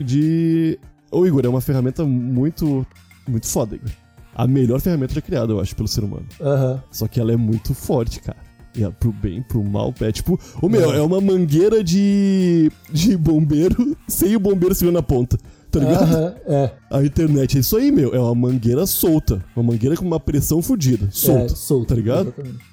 de. 0.00 0.78
Ô, 1.10 1.26
Igor, 1.26 1.44
é 1.44 1.48
uma 1.48 1.60
ferramenta 1.60 2.04
muito. 2.04 2.86
Muito 3.26 3.46
foda, 3.46 3.76
Igor. 3.76 3.90
A 4.34 4.46
melhor 4.46 4.80
ferramenta 4.80 5.14
já 5.14 5.20
criada, 5.20 5.52
eu 5.52 5.60
acho, 5.60 5.76
pelo 5.76 5.88
ser 5.88 6.02
humano. 6.02 6.26
Aham. 6.40 6.82
Só 6.90 7.06
que 7.06 7.20
ela 7.20 7.32
é 7.32 7.36
muito 7.36 7.74
forte, 7.74 8.20
cara. 8.20 8.38
E 8.74 8.82
ela, 8.82 8.92
pro 8.92 9.12
bem, 9.12 9.42
pro 9.42 9.62
mal, 9.62 9.94
é 10.00 10.10
tipo. 10.10 10.40
Ô 10.60 10.68
meu, 10.68 10.92
é 10.92 11.02
uma 11.02 11.20
mangueira 11.20 11.84
de. 11.84 12.72
de 12.90 13.16
bombeiro 13.16 13.96
sem 14.08 14.34
o 14.34 14.40
bombeiro 14.40 14.74
segurando 14.74 14.96
na 14.96 15.02
ponta. 15.02 15.38
Tá 15.70 15.80
ligado? 15.80 16.14
Aham, 16.14 16.34
é. 16.46 16.72
A 16.90 17.02
internet 17.02 17.56
é 17.56 17.60
isso 17.60 17.76
aí, 17.76 17.90
meu. 17.92 18.14
É 18.14 18.18
uma 18.18 18.34
mangueira 18.34 18.86
solta. 18.86 19.42
Uma 19.54 19.72
mangueira 19.72 19.96
com 19.96 20.04
uma 20.04 20.20
pressão 20.20 20.60
fodida. 20.60 21.08
Solta. 21.10 21.44
É, 21.52 21.56
solto. 21.56 21.88
Tá 21.88 21.94
ligado? 21.94 22.28
Exatamente. 22.28 22.71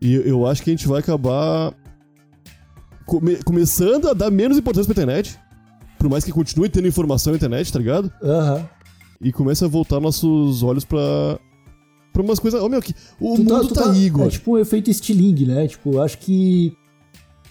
E 0.00 0.14
eu 0.14 0.46
acho 0.46 0.62
que 0.62 0.70
a 0.70 0.72
gente 0.72 0.86
vai 0.86 1.00
acabar 1.00 1.74
come- 3.04 3.42
começando 3.44 4.08
a 4.08 4.12
dar 4.12 4.30
menos 4.30 4.56
importância 4.56 4.92
pra 4.92 5.02
internet. 5.02 5.38
Por 5.98 6.08
mais 6.08 6.24
que 6.24 6.30
continue 6.30 6.68
tendo 6.68 6.86
informação 6.86 7.32
na 7.32 7.36
internet, 7.36 7.72
tá 7.72 7.78
ligado? 7.78 8.12
Aham. 8.22 8.68
E 9.20 9.32
comece 9.32 9.64
a 9.64 9.68
voltar 9.68 9.98
nossos 9.98 10.62
olhos 10.62 10.84
pra. 10.84 11.00
pra 12.12 12.22
umas 12.22 12.38
coisas. 12.38 12.62
Ô 12.62 12.68
meu, 12.68 12.80
que, 12.80 12.94
o 13.18 13.34
Tu 13.34 13.42
mundo 13.42 13.66
tu 13.68 13.74
tá, 13.74 13.90
aí, 13.90 14.04
Igor. 14.06 14.26
É 14.26 14.30
tipo 14.30 14.52
um 14.52 14.58
efeito 14.58 14.88
estilingue, 14.90 15.44
né? 15.46 15.66
Tipo, 15.66 16.00
acho 16.00 16.18
que 16.18 16.72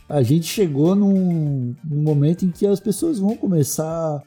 a 0.07 0.23
gente 0.23 0.45
chegou 0.45 0.95
num, 0.95 1.75
num 1.83 2.01
momento 2.01 2.45
em 2.45 2.51
que 2.51 2.65
as 2.65 2.79
pessoas 2.79 3.19
vão 3.19 3.35
começar 3.35 4.23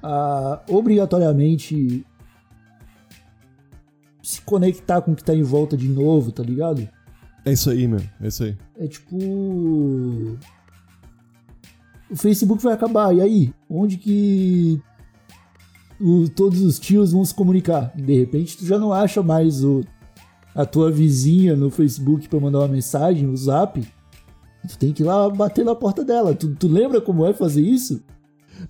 a 0.00 0.62
obrigatoriamente 0.68 2.06
se 4.22 4.40
conectar 4.42 5.00
com 5.02 5.10
o 5.12 5.16
que 5.16 5.24
tá 5.24 5.34
em 5.34 5.42
volta 5.42 5.76
de 5.76 5.88
novo, 5.88 6.30
tá 6.30 6.42
ligado? 6.44 6.88
É 7.44 7.52
isso 7.52 7.70
aí, 7.70 7.86
meu. 7.88 8.00
É 8.20 8.28
isso 8.28 8.44
aí. 8.44 8.56
É 8.78 8.86
tipo. 8.86 9.16
O 12.10 12.16
Facebook 12.16 12.62
vai 12.62 12.74
acabar, 12.74 13.14
e 13.14 13.20
aí? 13.20 13.54
Onde 13.68 13.96
que 13.96 14.80
o- 16.00 16.28
todos 16.28 16.60
os 16.60 16.78
tios 16.78 17.12
vão 17.12 17.24
se 17.24 17.34
comunicar? 17.34 17.90
De 17.96 18.18
repente 18.18 18.56
tu 18.58 18.66
já 18.66 18.78
não 18.78 18.92
acha 18.92 19.22
mais 19.22 19.64
o, 19.64 19.80
a 20.54 20.66
tua 20.66 20.90
vizinha 20.90 21.56
no 21.56 21.70
Facebook 21.70 22.28
pra 22.28 22.38
mandar 22.38 22.58
uma 22.60 22.68
mensagem, 22.68 23.26
o 23.28 23.36
zap. 23.36 23.80
Tu 24.68 24.78
tem 24.78 24.92
que 24.92 25.02
ir 25.02 25.06
lá 25.06 25.28
bater 25.30 25.64
na 25.64 25.74
porta 25.74 26.04
dela. 26.04 26.34
Tu, 26.34 26.54
tu 26.54 26.68
lembra 26.68 27.00
como 27.00 27.26
é 27.26 27.32
fazer 27.32 27.62
isso? 27.62 28.02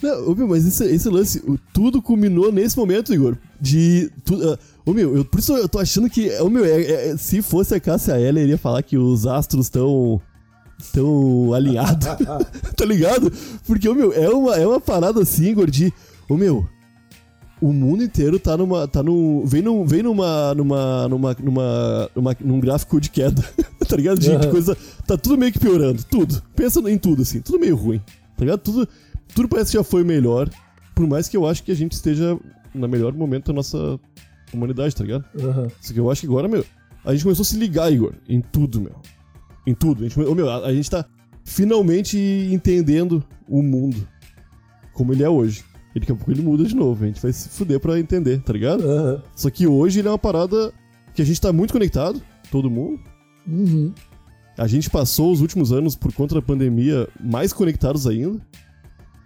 Não, 0.00 0.30
ô, 0.30 0.34
meu, 0.34 0.46
mas 0.48 0.66
esse, 0.66 0.84
esse 0.84 1.08
lance, 1.08 1.38
o- 1.46 1.58
tudo 1.72 2.00
culminou 2.00 2.52
nesse 2.52 2.76
momento, 2.76 3.12
Igor. 3.12 3.36
De. 3.60 4.10
Tu, 4.24 4.34
ah, 4.42 4.58
ô, 4.86 4.92
meu, 4.92 5.16
eu, 5.16 5.24
por 5.24 5.40
isso 5.40 5.52
eu 5.56 5.68
tô 5.68 5.78
achando 5.78 6.08
que. 6.08 6.30
Ô, 6.40 6.48
meu, 6.48 6.64
é- 6.64 7.10
é- 7.10 7.16
se 7.16 7.42
fosse 7.42 7.74
a 7.74 7.80
Cássia 7.80 8.18
Eller, 8.20 8.44
iria 8.44 8.58
falar 8.58 8.82
que 8.82 8.96
os 8.96 9.26
astros 9.26 9.66
estão. 9.66 10.20
tão 10.92 11.52
alinhados. 11.52 12.06
tá 12.76 12.84
ligado? 12.84 13.32
Porque, 13.66 13.88
ô, 13.88 13.94
meu, 13.94 14.12
é 14.12 14.28
uma, 14.28 14.56
é 14.56 14.66
uma 14.66 14.80
parada 14.80 15.20
assim, 15.22 15.46
Igor, 15.48 15.70
de. 15.70 15.92
Ô, 16.28 16.36
meu. 16.36 16.66
O 17.60 17.72
mundo 17.72 18.02
inteiro 18.02 18.40
tá 18.40 18.56
numa. 18.56 18.88
tá 18.88 19.04
no. 19.04 19.44
Vem, 19.46 19.62
num, 19.62 19.86
vem 19.86 20.02
numa, 20.02 20.52
numa. 20.54 21.06
numa. 21.08 21.36
numa. 21.40 22.10
numa. 22.16 22.36
num 22.40 22.58
gráfico 22.58 23.00
de 23.00 23.08
queda. 23.08 23.40
tá 23.88 23.96
ligado? 23.96 24.18
De, 24.18 24.32
Aham. 24.32 24.50
coisa. 24.50 24.76
Tá 25.06 25.16
tudo 25.16 25.38
meio 25.38 25.52
que 25.52 25.60
piorando. 25.60 26.02
Tudo. 26.10 26.42
Pensa 26.56 26.80
em 26.90 26.98
tudo, 26.98 27.22
assim. 27.22 27.40
Tudo 27.40 27.60
meio 27.60 27.76
ruim. 27.76 28.00
Tá 28.36 28.44
ligado? 28.44 28.60
Tudo. 28.60 28.88
Tudo 29.34 29.48
parece 29.48 29.70
que 29.72 29.78
já 29.78 29.84
foi 29.84 30.04
melhor. 30.04 30.50
Por 30.94 31.06
mais 31.06 31.28
que 31.28 31.36
eu 31.36 31.46
acho 31.46 31.62
que 31.62 31.72
a 31.72 31.76
gente 31.76 31.92
esteja 31.92 32.38
no 32.74 32.88
melhor 32.88 33.12
momento 33.14 33.46
da 33.46 33.52
nossa 33.52 33.98
humanidade, 34.52 34.94
tá 34.94 35.04
ligado? 35.04 35.24
Aham. 35.40 35.68
Só 35.80 35.92
que 35.92 36.00
eu 36.00 36.10
acho 36.10 36.20
que 36.22 36.26
agora, 36.26 36.48
meu. 36.48 36.64
A 37.04 37.12
gente 37.12 37.24
começou 37.24 37.42
a 37.42 37.46
se 37.46 37.56
ligar, 37.56 37.92
Igor. 37.92 38.14
Em 38.28 38.40
tudo, 38.40 38.80
meu. 38.80 38.94
Em 39.66 39.74
tudo. 39.74 40.04
A 40.04 40.08
gente, 40.08 40.20
ô, 40.20 40.34
meu, 40.34 40.48
a, 40.48 40.66
a 40.66 40.74
gente 40.74 40.90
tá 40.90 41.04
finalmente 41.44 42.18
entendendo 42.50 43.24
o 43.48 43.62
mundo. 43.62 44.06
Como 44.92 45.12
ele 45.12 45.22
é 45.22 45.28
hoje. 45.28 45.64
E 45.94 46.00
daqui 46.00 46.12
a 46.12 46.14
pouco 46.14 46.30
ele 46.30 46.42
muda 46.42 46.64
de 46.64 46.74
novo. 46.74 47.04
A 47.04 47.06
gente 47.06 47.20
vai 47.20 47.32
se 47.32 47.48
fuder 47.48 47.80
pra 47.80 47.98
entender, 47.98 48.40
tá 48.42 48.52
ligado? 48.52 48.88
Aham. 48.88 49.22
Só 49.34 49.50
que 49.50 49.66
hoje 49.66 50.00
ele 50.00 50.08
é 50.08 50.10
uma 50.10 50.18
parada 50.18 50.72
que 51.14 51.22
a 51.22 51.24
gente 51.24 51.40
tá 51.40 51.52
muito 51.52 51.72
conectado, 51.72 52.20
todo 52.50 52.70
mundo. 52.70 53.00
Uhum. 53.46 53.92
A 54.62 54.68
gente 54.68 54.88
passou 54.88 55.32
os 55.32 55.40
últimos 55.40 55.72
anos, 55.72 55.96
por 55.96 56.12
conta 56.12 56.36
da 56.36 56.40
pandemia, 56.40 57.08
mais 57.18 57.52
conectados 57.52 58.06
ainda. 58.06 58.38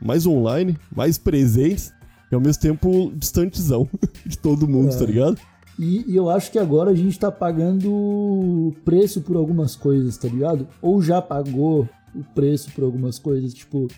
Mais 0.00 0.24
online, 0.26 0.78
mais 0.90 1.18
presentes. 1.18 1.92
E 2.32 2.34
ao 2.34 2.40
mesmo 2.40 2.62
tempo 2.62 3.12
distantezão 3.14 3.86
de 4.24 4.38
todo 4.38 4.66
mundo, 4.66 4.94
É. 4.94 4.98
tá 4.98 5.04
ligado? 5.04 5.38
E, 5.78 6.10
e 6.10 6.16
eu 6.16 6.30
acho 6.30 6.50
que 6.50 6.58
agora 6.58 6.90
a 6.90 6.94
gente 6.94 7.18
tá 7.18 7.30
pagando 7.30 8.74
preço 8.82 9.20
por 9.20 9.36
algumas 9.36 9.76
coisas, 9.76 10.16
tá 10.16 10.26
ligado? 10.26 10.66
Ou 10.80 11.02
já 11.02 11.20
pagou 11.20 11.86
o 12.14 12.24
preço 12.34 12.70
por 12.72 12.84
algumas 12.84 13.18
coisas, 13.18 13.52
tipo. 13.52 13.88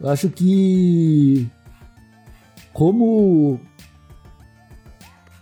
Eu 0.00 0.08
acho 0.08 0.30
que. 0.30 1.46
Como. 2.72 3.60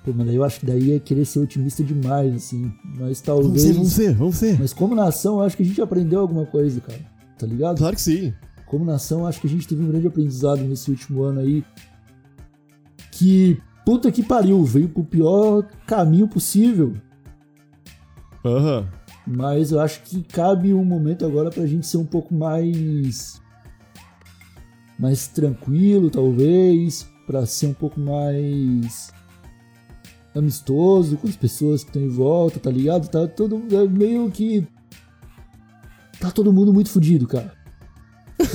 Pô, 0.04 0.12
mano, 0.12 0.32
eu 0.32 0.42
acho 0.42 0.60
que 0.60 0.66
daí 0.66 0.92
é 0.92 0.98
querer 0.98 1.24
ser 1.26 1.40
otimista 1.40 1.84
demais, 1.84 2.34
assim. 2.34 2.72
Mas 2.84 3.20
Vamos 3.20 3.20
talvez. 3.20 3.62
ser, 3.62 3.72
vamos 3.74 3.92
ser, 3.92 4.14
vamos 4.14 4.36
ser. 4.36 4.58
Mas 4.58 4.72
como 4.72 4.94
nação, 4.94 5.36
eu 5.36 5.42
acho 5.42 5.56
que 5.56 5.62
a 5.62 5.66
gente 5.66 5.80
aprendeu 5.80 6.20
alguma 6.20 6.46
coisa, 6.46 6.80
cara. 6.80 7.00
Tá 7.38 7.46
ligado? 7.46 7.78
Claro 7.78 7.96
que 7.96 8.02
sim. 8.02 8.32
como 8.66 8.84
nação, 8.84 9.26
acho 9.26 9.40
que 9.40 9.46
a 9.46 9.50
gente 9.50 9.66
teve 9.68 9.82
um 9.82 9.88
grande 9.88 10.06
aprendizado 10.06 10.62
nesse 10.62 10.90
último 10.90 11.22
ano 11.22 11.40
aí. 11.40 11.64
Que 13.12 13.60
puta 13.84 14.10
que 14.10 14.22
pariu, 14.22 14.64
veio 14.64 14.88
pro 14.88 15.04
pior 15.04 15.66
caminho 15.86 16.26
possível. 16.28 16.94
Aham. 18.44 18.88
Mas 19.26 19.70
eu 19.70 19.80
acho 19.80 20.02
que 20.02 20.22
cabe 20.22 20.72
um 20.72 20.84
momento 20.84 21.26
agora 21.26 21.50
pra 21.50 21.66
gente 21.66 21.86
ser 21.86 21.98
um 21.98 22.06
pouco 22.06 22.34
mais. 22.34 23.40
mais 24.98 25.28
tranquilo, 25.28 26.08
talvez. 26.10 27.06
Pra 27.26 27.44
ser 27.46 27.66
um 27.66 27.74
pouco 27.74 28.00
mais. 28.00 29.12
Amistoso 30.34 31.16
com 31.16 31.26
as 31.28 31.36
pessoas 31.36 31.82
que 31.82 31.90
estão 31.90 32.02
em 32.02 32.08
volta, 32.08 32.58
tá 32.60 32.70
ligado? 32.70 33.08
Tá 33.08 33.26
todo. 33.26 33.62
é 33.74 33.86
meio 33.88 34.30
que. 34.30 34.66
Tá 36.18 36.30
todo 36.30 36.52
mundo 36.52 36.72
muito 36.72 36.90
fudido, 36.90 37.26
cara. 37.26 37.52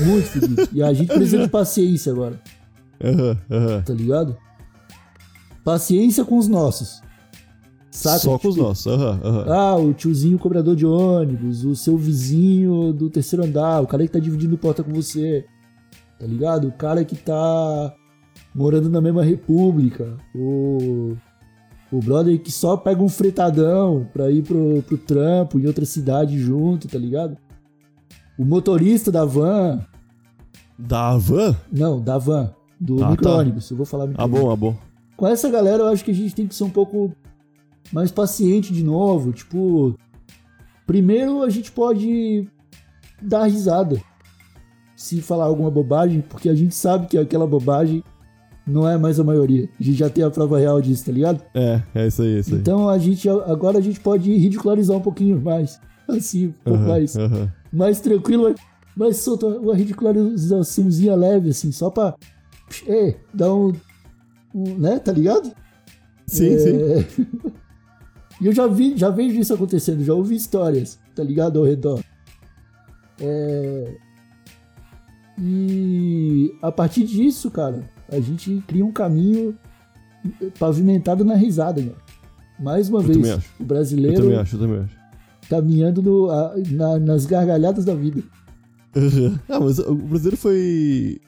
Muito 0.06 0.28
fudido. 0.28 0.68
E 0.72 0.82
a 0.84 0.94
gente 0.94 1.08
precisa 1.08 1.40
de 1.44 1.50
paciência 1.50 2.12
agora, 2.12 2.40
Aham, 3.04 3.38
aham. 3.52 3.82
tá 3.84 3.94
ligado? 3.94 4.38
Paciência 5.64 6.24
com 6.24 6.38
os 6.38 6.48
nossos. 6.48 7.02
Saca? 7.92 8.20
Só 8.20 8.38
com 8.38 8.48
os 8.50 8.56
Tipo, 8.56 8.68
nossos. 8.68 8.88
Aham. 8.88 9.46
ah, 9.48 9.76
o 9.78 9.94
tiozinho 9.94 10.38
cobrador 10.38 10.76
de 10.76 10.86
ônibus, 10.86 11.64
o 11.64 11.76
seu 11.76 11.98
vizinho 11.98 12.92
do 12.94 13.10
terceiro 13.10 13.46
andar, 13.46 13.82
o 13.82 13.88
cara 13.88 14.04
que 14.04 14.12
tá 14.12 14.20
dividindo 14.20 14.58
porta 14.58 14.84
com 14.84 14.92
você, 14.94 15.46
tá 16.20 16.26
ligado? 16.28 16.68
O 16.68 16.72
cara 16.74 17.04
que 17.06 17.16
tá 17.16 17.94
morando 18.54 18.90
na 18.90 19.00
mesma 19.02 19.24
república, 19.24 20.18
o, 20.36 21.16
o 21.92 22.00
brother 22.00 22.40
que 22.42 22.52
só 22.52 22.76
pega 22.76 23.02
um 23.02 23.10
fretadão 23.10 24.08
pra 24.12 24.30
ir 24.32 24.44
pro, 24.44 24.82
pro 24.84 24.98
trampo 24.98 25.60
em 25.60 25.66
outra 25.68 25.86
cidade 25.86 26.38
junto, 26.40 26.88
tá 26.88 26.98
ligado? 26.98 27.38
O 28.38 28.44
motorista 28.44 29.12
da 29.12 29.24
van, 29.24 29.80
Da 30.78 31.16
van? 31.18 31.56
não, 31.72 32.02
da 32.02 32.18
van, 32.18 32.54
do 32.80 32.96
Ah, 32.98 33.06
tá. 33.06 33.12
micro-ônibus, 33.12 33.70
eu 33.70 33.78
vou 33.78 33.86
falar 33.86 34.06
Ah, 34.06 34.08
micro-ônibus. 34.08 34.42
bom, 34.42 34.52
ah, 34.52 34.56
bom. 34.56 34.76
Com 35.16 35.28
essa 35.28 35.50
galera, 35.50 35.84
eu 35.84 35.88
acho 35.88 36.04
que 36.04 36.12
a 36.12 36.16
gente 36.16 36.36
tem 36.36 36.46
que 36.48 36.56
ser 36.56 36.66
um 36.66 36.70
pouco 36.70 37.14
mais 37.94 38.12
paciente 38.12 38.74
de 38.74 38.84
novo. 38.84 39.32
Tipo, 39.32 39.96
primeiro 40.86 41.42
a 41.44 41.50
gente 41.50 41.72
pode 41.72 42.46
dar 43.22 43.46
risada 43.46 44.02
se 44.96 45.22
falar 45.22 45.46
alguma 45.46 45.72
bobagem, 45.72 46.20
porque 46.22 46.50
a 46.50 46.56
gente 46.56 46.76
sabe 46.76 47.08
que 47.08 47.18
aquela 47.18 47.48
bobagem 47.48 48.04
não 48.68 48.88
é 48.88 48.98
mais 48.98 49.20
a 49.20 49.24
maioria. 49.24 49.70
A 49.80 49.84
gente 49.84 49.98
já 49.98 50.10
tem 50.10 50.24
a 50.24 50.30
prova 50.30 50.60
real 50.60 50.82
disso, 50.82 51.06
tá 51.06 51.12
ligado? 51.12 51.42
É, 51.54 51.82
é 51.94 52.08
isso 52.08 52.22
aí, 52.22 52.36
é 52.36 52.40
isso 52.40 52.54
aí. 52.54 52.60
Então 52.60 52.90
a 52.90 52.98
gente 52.98 53.30
agora 53.30 53.78
a 53.78 53.82
gente 53.82 54.00
pode 54.00 54.32
ridicularizar 54.36 54.98
um 54.98 55.02
pouquinho 55.02 55.40
mais. 55.42 55.80
Assim, 56.08 56.48
um 56.48 56.54
pouco 56.64 56.80
Aham, 56.80 56.88
mais, 56.88 57.18
aham. 57.18 57.52
mais 57.74 58.00
tranquilo, 58.00 58.54
mas, 58.96 59.18
solta 59.18 59.48
uma 59.48 59.76
ridicularizaçãozinha 59.76 61.16
leve, 61.16 61.50
assim, 61.50 61.72
só 61.72 61.90
pra 61.90 62.16
é, 62.88 63.16
dar 63.34 63.52
um, 63.54 63.74
um. 64.54 64.78
né, 64.78 65.00
tá 65.00 65.12
ligado? 65.12 65.52
Sim, 66.28 66.60
sim. 66.60 66.78
É. 66.78 67.56
E 68.42 68.48
eu 68.48 68.52
já 68.52 68.68
vi, 68.68 68.98
já 68.98 69.10
vejo 69.10 69.40
isso 69.40 69.54
acontecendo, 69.54 70.04
já 70.04 70.14
ouvi 70.14 70.36
histórias, 70.36 71.00
tá 71.16 71.24
ligado, 71.24 71.58
ao 71.58 71.66
redor. 71.66 72.04
É... 73.20 73.96
E 75.40 76.54
a 76.62 76.70
partir 76.70 77.06
disso, 77.06 77.50
cara, 77.50 77.90
a 78.10 78.20
gente 78.20 78.64
cria 78.68 78.86
um 78.86 78.92
caminho 78.92 79.56
pavimentado 80.60 81.24
na 81.24 81.36
risada, 81.36 81.82
mano. 81.82 81.96
Mais 82.60 82.90
uma 82.90 83.00
Eu 83.00 83.04
vez, 83.04 83.18
o 83.20 83.42
Eu 83.60 83.66
brasileiro 83.66 84.22
também 84.24 84.38
acho, 84.38 84.56
eu 84.56 84.60
também 84.60 84.80
acho. 84.80 84.96
caminhando 85.50 86.02
no- 86.02 86.30
a- 86.32 86.54
na- 86.72 87.00
nas 87.00 87.26
gargalhadas 87.26 87.84
da 87.86 87.94
vida. 87.94 88.24
Ah, 89.50 89.60
mas 89.60 89.78
o 89.80 89.94
brasileiro 89.94 90.38
foi. 90.38 91.20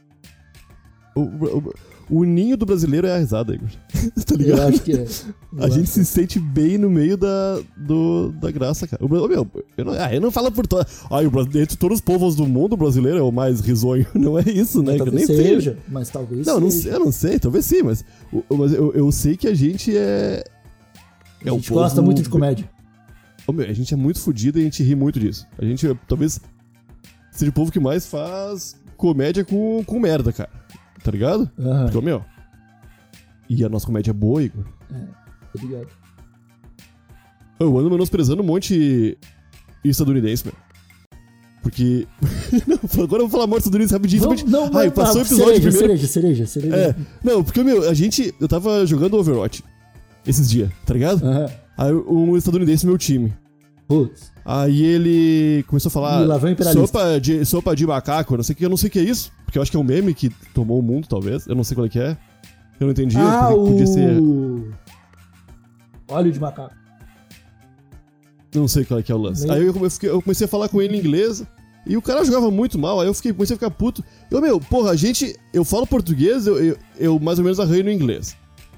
O, 1.16 1.22
o- 1.22 1.74
o 2.10 2.24
ninho 2.24 2.56
do 2.56 2.66
brasileiro 2.66 3.06
é 3.08 3.14
a 3.16 3.18
risada, 3.18 3.54
Igor. 3.54 3.68
tá 4.26 4.34
Eu 4.34 4.38
ligado? 4.38 4.70
acho 4.70 4.82
que 4.82 4.94
é. 4.94 5.06
Eu 5.58 5.64
A 5.64 5.70
gente 5.70 5.90
se 5.90 6.06
sente 6.06 6.40
bem 6.40 6.78
no 6.78 6.90
meio 6.90 7.18
da, 7.18 7.60
do, 7.76 8.32
da 8.32 8.50
graça, 8.52 8.88
cara. 8.88 9.04
O, 9.06 9.10
meu, 9.10 9.30
eu 9.78 9.86
não, 9.86 9.94
ah, 9.94 10.14
eu 10.14 10.22
não 10.22 10.32
falo 10.32 10.52
por 10.52 10.66
todo. 10.66 10.86
Ai, 11.12 11.26
o 11.28 11.32
entre 11.60 11.76
todos 11.78 11.98
os 11.98 12.02
povos 12.02 12.36
do 12.36 12.46
mundo, 12.46 12.74
o 12.74 12.78
brasileiro 12.78 13.18
é 13.18 13.22
o 13.22 13.32
mais 13.32 13.60
risonho. 13.60 14.06
Não 14.16 14.38
é 14.40 14.44
isso, 14.48 14.82
né? 14.82 14.96
talvez 14.98 15.16
Nem 15.16 15.26
sei. 15.26 15.36
seja, 15.48 15.78
mas 15.88 16.10
talvez 16.10 16.46
Não, 16.46 16.60
não 16.60 16.72
sei, 16.72 16.94
eu 16.94 17.00
não 17.00 17.12
sei, 17.12 17.40
talvez 17.40 17.66
sim, 17.66 17.82
mas, 17.84 18.04
mas 18.50 18.74
eu, 18.74 18.94
eu 18.94 19.12
sei 19.12 19.36
que 19.38 19.48
a 19.48 19.54
gente 19.54 19.96
é. 19.96 20.44
é 21.46 21.50
A 21.50 21.54
gente 21.54 21.72
gosta 21.72 21.96
povo- 21.98 22.06
muito 22.06 22.22
de 22.22 22.30
comédia. 22.30 22.70
Ô, 23.46 23.54
meu, 23.54 23.66
a 23.70 23.74
gente 23.74 23.94
é 23.94 23.98
muito 23.98 24.20
fodido 24.20 24.58
e 24.60 24.62
a 24.62 24.64
gente 24.66 24.84
ri 24.84 24.96
muito 24.96 25.20
disso. 25.20 25.46
A 25.58 25.64
gente 25.66 25.88
é, 25.88 25.96
talvez 26.08 26.40
seja 27.32 27.50
o 27.50 27.54
povo 27.54 27.72
que 27.72 27.80
mais 27.80 28.06
faz 28.06 28.76
comédia 28.98 29.46
com, 29.46 29.84
com 29.86 30.00
merda, 30.00 30.34
cara. 30.34 30.50
Tá 31.08 31.12
ligado? 31.12 31.50
Aham, 31.58 31.86
Porque, 31.86 32.02
meu. 32.06 32.22
E 33.48 33.64
a 33.64 33.70
nossa 33.70 33.86
comédia 33.86 34.12
é 34.12 34.14
boa, 34.14 34.44
Igor. 34.44 34.66
tá 34.90 35.62
ligado? 35.64 35.88
Eu 37.58 37.78
ando 37.78 37.90
menosprezando 37.90 38.44
um 38.44 38.46
monte 38.46 39.18
estadunidense, 39.86 40.44
meu. 40.48 40.54
Porque. 41.64 42.06
Não, 42.68 43.04
Agora 43.06 43.24
eu 43.24 43.28
vou 43.28 43.30
falar 43.30 43.48
morte 43.48 43.60
estadunidense 43.62 43.94
rapidinho. 43.94 44.22
Vamos- 44.22 44.42
rapidinho. 44.42 44.70
não, 44.70 44.78
Ai, 44.78 44.92
passou 44.92 45.22
o 45.22 45.24
episódio 45.24 45.46
cereja, 45.46 45.62
primeiro. 45.78 45.88
Cereja, 45.88 46.08
cereja, 46.08 46.46
cereja. 46.46 46.76
É. 46.76 46.96
Não, 47.24 47.42
porque, 47.42 47.64
meu, 47.64 47.90
a 47.90 47.94
gente. 47.94 48.36
Eu 48.38 48.48
tava 48.50 48.86
jogando 48.86 49.16
Overwatch 49.16 49.64
esses 50.26 50.50
dias, 50.50 50.70
tá 50.86 50.94
ligado? 50.94 51.26
Aham. 51.26 51.50
Aí 51.78 51.94
um 51.94 52.36
estadunidense 52.36 52.86
no 52.86 52.92
meu 52.92 52.98
time. 52.98 53.34
Putz. 53.88 54.32
Aí 54.46 54.84
ele 54.84 55.64
começou 55.68 55.90
a 55.90 55.92
falar 55.92 56.22
sopa 56.88 57.20
de, 57.20 57.46
sopa 57.46 57.76
de 57.76 57.86
macaco, 57.88 58.34
eu 58.34 58.38
não 58.38 58.44
sei 58.44 58.54
o 58.54 58.56
que, 58.58 58.66
eu 58.66 58.70
não 58.70 58.78
sei 58.78 58.88
o 58.90 58.92
que 58.92 59.00
é 59.00 59.04
isso. 59.04 59.32
Porque 59.46 59.58
eu 59.58 59.62
acho 59.62 59.72
que 59.72 59.78
é 59.78 59.80
um 59.80 59.84
meme 59.84 60.14
que 60.14 60.30
tomou 60.54 60.80
o 60.80 60.84
mundo, 60.84 61.08
talvez. 61.08 61.48
Eu 61.48 61.56
não 61.56 61.64
sei 61.64 61.76
qual 61.76 61.86
é 61.86 61.90
que 61.90 62.00
é. 62.00 62.18
Eu 62.80 62.86
não 62.88 62.92
entendi. 62.92 63.18
Ah, 63.18 63.50
o... 63.50 63.68
podia 63.72 63.88
ser. 63.88 64.18
Óleo 66.10 66.32
de 66.32 66.40
macaco. 66.40 66.74
Não 68.54 68.68
sei 68.68 68.86
qual 68.86 69.00
é 69.00 69.04
que 69.04 69.12
é 69.12 69.16
o 69.16 69.18
lance. 69.18 69.46
Nem- 69.46 69.56
Aí 69.58 69.66
eu, 69.66 69.90
fiquei- 69.90 70.10
eu 70.10 70.22
comecei 70.22 70.46
a 70.46 70.48
falar 70.48 70.70
com 70.70 70.82
ele 70.82 70.96
em 70.96 71.00
inglês. 71.00 71.44
E 71.86 71.96
o 71.96 72.02
cara 72.02 72.24
jogava 72.26 72.52
muito 72.52 72.78
mal, 72.78 73.00
aí 73.00 73.08
eu 73.08 73.14
fiquei, 73.14 73.32
comecei 73.32 73.54
a 73.54 73.58
ficar 73.58 73.72
puto. 73.72 74.04
Eu, 74.30 74.42
meu, 74.42 74.60
porra, 74.60 74.92
a 74.92 74.96
gente. 74.96 75.38
Eu 75.54 75.64
falo 75.64 75.88
português, 75.88 76.46
eu, 76.46 76.58
eu, 76.62 76.78
eu 76.98 77.20
mais 77.20 77.38
ou 77.40 77.46
menos 77.46 77.60
arranho 77.60 77.86
no 77.86 77.92
inglês. 77.92 78.36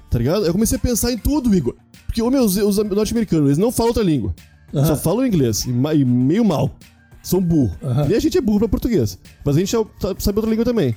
Tá 0.08 0.18
ligado? 0.18 0.44
Eu 0.46 0.52
comecei 0.52 0.76
a 0.76 0.80
pensar 0.80 1.10
em 1.12 1.18
tudo, 1.18 1.52
Igor. 1.54 1.74
Porque, 2.06 2.22
ô, 2.22 2.30
meu, 2.30 2.44
os, 2.44 2.56
os 2.56 2.76
norte-americanos, 2.78 3.46
eles 3.46 3.58
não 3.58 3.70
falam 3.72 3.90
outra 3.90 4.02
língua. 4.02 4.34
Aham. 4.74 4.84
Só 4.86 4.96
falam 4.96 5.26
inglês. 5.26 5.64
E, 5.66 5.70
e 5.70 6.04
meio 6.04 6.44
mal. 6.44 6.76
São 7.22 7.40
burro. 7.40 7.76
Aham. 7.82 8.08
E 8.08 8.14
a 8.14 8.20
gente 8.20 8.38
é 8.38 8.40
burro 8.40 8.60
pra 8.60 8.68
português. 8.68 9.18
Mas 9.44 9.56
a 9.56 9.58
gente 9.60 9.74
é- 9.76 9.84
sa- 10.00 10.14
sabe 10.18 10.38
outra 10.38 10.50
língua 10.50 10.64
também. 10.64 10.94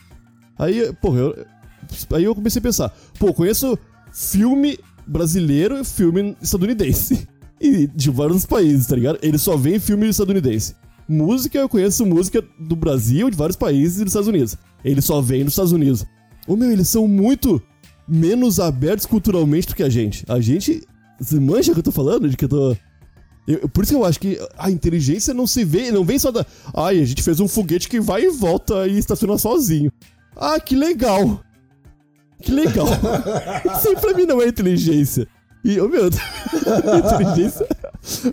Aí, 0.58 0.94
porra, 1.02 1.20
eu, 1.20 1.46
aí 2.14 2.24
eu 2.24 2.36
comecei 2.36 2.60
a 2.60 2.64
pensar, 2.64 2.94
pô, 3.20 3.34
conheço 3.34 3.78
filme 4.12 4.78
brasileiro 5.08 5.80
e 5.80 5.84
filme 5.84 6.36
estadunidense. 6.42 7.28
E 7.62 7.88
de 7.88 8.10
vários 8.10 8.46
países, 8.46 8.88
tá 8.88 8.96
ligado? 8.98 9.20
Ele 9.22 9.38
só 9.38 9.56
vê 9.56 9.80
filme 9.80 10.10
estadunidense. 10.10 10.76
Música, 11.08 11.58
eu 11.58 11.70
conheço 11.70 12.06
música 12.06 12.44
do 12.60 12.76
Brasil, 12.76 13.30
de 13.30 13.38
vários 13.38 13.56
países 13.56 14.02
e 14.02 14.04
dos 14.04 14.12
Estados 14.12 14.28
Unidos. 14.28 14.58
Ele 14.84 15.00
só 15.02 15.22
vem 15.22 15.46
dos 15.46 15.54
Estados 15.54 15.72
Unidos. 15.72 16.06
Ô 16.46 16.58
meu, 16.58 16.70
eles 16.70 16.90
são 16.90 17.08
muito 17.08 17.62
menos 18.06 18.60
abertos 18.60 19.06
culturalmente 19.06 19.68
do 19.68 19.76
que 19.76 19.84
a 19.84 19.88
gente. 19.90 20.26
A 20.28 20.42
gente. 20.42 20.82
Você 21.18 21.40
manja 21.40 21.72
o 21.72 21.74
que 21.76 21.80
eu 21.80 21.84
tô 21.86 21.92
falando? 21.94 22.28
De 22.28 22.36
que 22.36 22.44
eu 22.44 22.50
tô. 22.50 22.76
Eu- 23.48 23.68
por 23.70 23.84
isso 23.84 23.94
que 23.94 24.00
eu 24.00 24.06
acho 24.06 24.20
que 24.20 24.40
a 24.58 24.72
inteligência 24.72 25.34
não 25.34 25.46
se 25.46 25.64
vê, 25.66 25.92
não 25.92 26.06
vem 26.06 26.18
só 26.18 26.32
da. 26.32 26.46
Ai, 26.74 27.00
a 27.02 27.06
gente 27.06 27.22
fez 27.22 27.40
um 27.40 27.48
foguete 27.48 27.90
que 27.90 28.00
vai 28.00 28.24
e 28.26 28.30
volta 28.30 28.88
e 28.88 28.98
estaciona 28.98 29.38
sozinho. 29.38 29.92
Ah, 30.36 30.60
que 30.60 30.76
legal! 30.76 31.42
Que 32.42 32.52
legal! 32.52 32.88
Isso 33.78 33.90
aí 33.90 33.96
pra 33.96 34.14
mim 34.14 34.26
não 34.26 34.42
é 34.42 34.48
inteligência. 34.48 35.28
E, 35.64 35.80
ô 35.80 35.88
meu, 35.88 36.08
inteligência. 36.98 37.68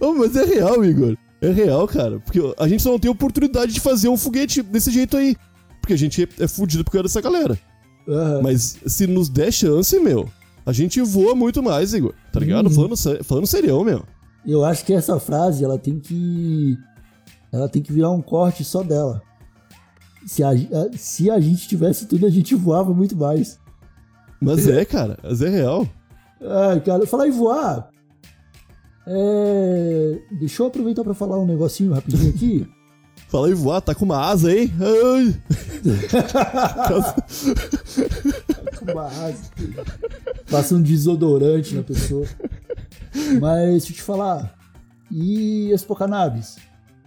Ô, 0.01 0.13
mas 0.15 0.35
é 0.37 0.45
real, 0.45 0.85
Igor. 0.85 1.17
É 1.41 1.51
real, 1.51 1.87
cara. 1.87 2.19
Porque 2.21 2.41
a 2.59 2.69
gente 2.69 2.83
só 2.83 2.91
não 2.91 2.99
tem 2.99 3.11
oportunidade 3.11 3.73
de 3.73 3.81
fazer 3.81 4.09
um 4.09 4.17
foguete 4.17 4.63
desse 4.63 4.91
jeito 4.91 5.17
aí. 5.17 5.37
Porque 5.81 5.93
a 5.95 5.99
gente 5.99 6.23
é, 6.23 6.45
é 6.45 6.49
fudido 6.49 6.85
por 6.85 6.91
causa 6.93 7.05
dessa 7.05 7.21
galera. 7.21 7.59
Aham. 8.09 8.43
Mas 8.43 8.77
se 8.87 9.07
nos 9.07 9.29
der 9.29 9.53
chance, 9.53 9.99
meu, 10.01 10.29
a 10.67 10.73
gente 10.73 11.01
voa 11.01 11.35
muito 11.35 11.63
mais, 11.63 11.95
Igor. 11.95 12.15
Tá 12.33 12.41
ligado? 12.41 12.67
Uhum. 12.69 12.75
Falando, 12.95 13.25
falando 13.25 13.47
serião, 13.47 13.83
meu. 13.85 14.05
Eu 14.47 14.65
acho 14.65 14.85
que 14.85 14.93
essa 14.93 15.19
frase, 15.21 15.65
ela 15.65 15.79
tem 15.79 15.99
que. 15.99 16.79
Ela 17.53 17.69
tem 17.69 17.83
que 17.83 17.93
virar 17.93 18.11
um 18.11 18.23
corte 18.23 18.65
só 18.65 18.83
dela. 18.83 19.23
Se 20.27 20.43
a, 20.43 20.51
se 20.97 21.31
a 21.31 21.41
gente 21.41 21.67
tivesse 21.67 22.07
tudo, 22.07 22.27
a 22.27 22.31
gente 22.31 22.55
voava 22.55 22.93
muito 22.95 23.17
mais. 23.17 23.59
Mas 24.41 24.69
é, 24.69 24.85
cara. 24.85 25.19
Mas 25.23 25.43
é 25.43 25.49
real. 25.49 25.87
Ai, 26.41 26.81
cara, 26.81 27.07
falar 27.07 27.29
em 27.29 27.33
voar. 27.33 27.91
É. 29.07 30.19
Deixa 30.39 30.63
eu 30.63 30.67
aproveitar 30.67 31.05
pra 31.05 31.15
falar 31.15 31.39
um 31.39 31.47
negocinho 31.47 31.93
rapidinho 31.93 32.31
aqui. 32.31 32.67
Fala 33.29 33.49
em 33.49 33.55
voar, 33.55 33.81
tá 33.81 33.95
com 33.95 34.05
uma 34.05 34.19
asa, 34.19 34.53
hein? 34.53 34.73
Ai. 34.81 35.41
Com 38.77 38.93
uma 38.93 39.07
asa. 39.07 39.39
Passa 40.51 40.75
um 40.75 40.83
desodorante 40.83 41.77
na 41.77 41.85
pessoa. 41.85 42.27
Mas 43.41 43.71
deixa 43.71 43.91
eu 43.91 43.97
te 43.97 44.03
falar. 44.03 44.55
E 45.11 45.71
Expo 45.73 45.95
Cannabis? 45.97 46.57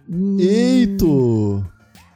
Hum, 0.08 0.36
Eito! 0.38 1.64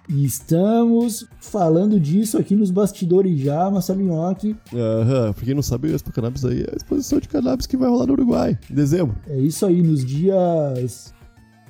Estamos 0.09 1.27
falando 1.39 2.01
disso 2.01 2.39
aqui 2.39 2.57
nos 2.57 2.71
bastidores 2.71 3.39
já, 3.41 3.71
Marcelo 3.71 4.01
Nhoque. 4.01 4.57
Aham, 4.75 5.33
pra 5.35 5.45
quem 5.45 5.55
não 5.55 5.63
sabe, 5.63 5.89
a 5.93 5.95
Expo 5.95 6.11
Cannabis 6.11 6.45
aí 6.47 6.63
é 6.63 6.71
a 6.73 6.77
exposição 6.77 7.19
de 7.21 7.29
cannabis 7.29 7.67
que 7.67 7.77
vai 7.77 7.91
rolar 7.91 8.07
no 8.07 8.15
Uruguai, 8.15 8.59
em 8.71 8.75
dezembro. 8.75 9.15
É 9.27 9.39
isso 9.39 9.67
aí, 9.67 9.83
nos 9.83 10.05
dias 10.05 11.13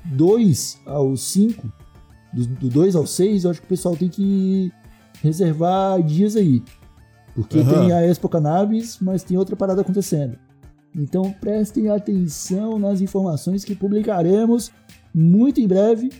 2 0.04 0.78
ao 0.86 1.16
5, 1.16 1.72
do, 2.32 2.46
do 2.46 2.68
2 2.68 2.94
ao 2.94 3.06
6, 3.06 3.42
eu 3.44 3.50
acho 3.50 3.60
que 3.60 3.66
o 3.66 3.70
pessoal 3.70 3.96
tem 3.96 4.08
que 4.08 4.70
reservar 5.20 6.00
dias 6.02 6.36
aí. 6.36 6.62
Porque 7.34 7.58
Aham. 7.58 7.72
tem 7.86 7.92
a 7.92 8.06
Expo 8.06 8.28
Cannabis, 8.28 8.98
mas 9.00 9.24
tem 9.24 9.36
outra 9.36 9.56
parada 9.56 9.80
acontecendo. 9.80 10.38
Então 10.98 11.32
prestem 11.40 11.88
atenção 11.88 12.76
nas 12.76 13.00
informações 13.00 13.64
que 13.64 13.74
publicaremos 13.74 14.72
muito 15.14 15.60
em 15.60 15.68
breve. 15.68 16.10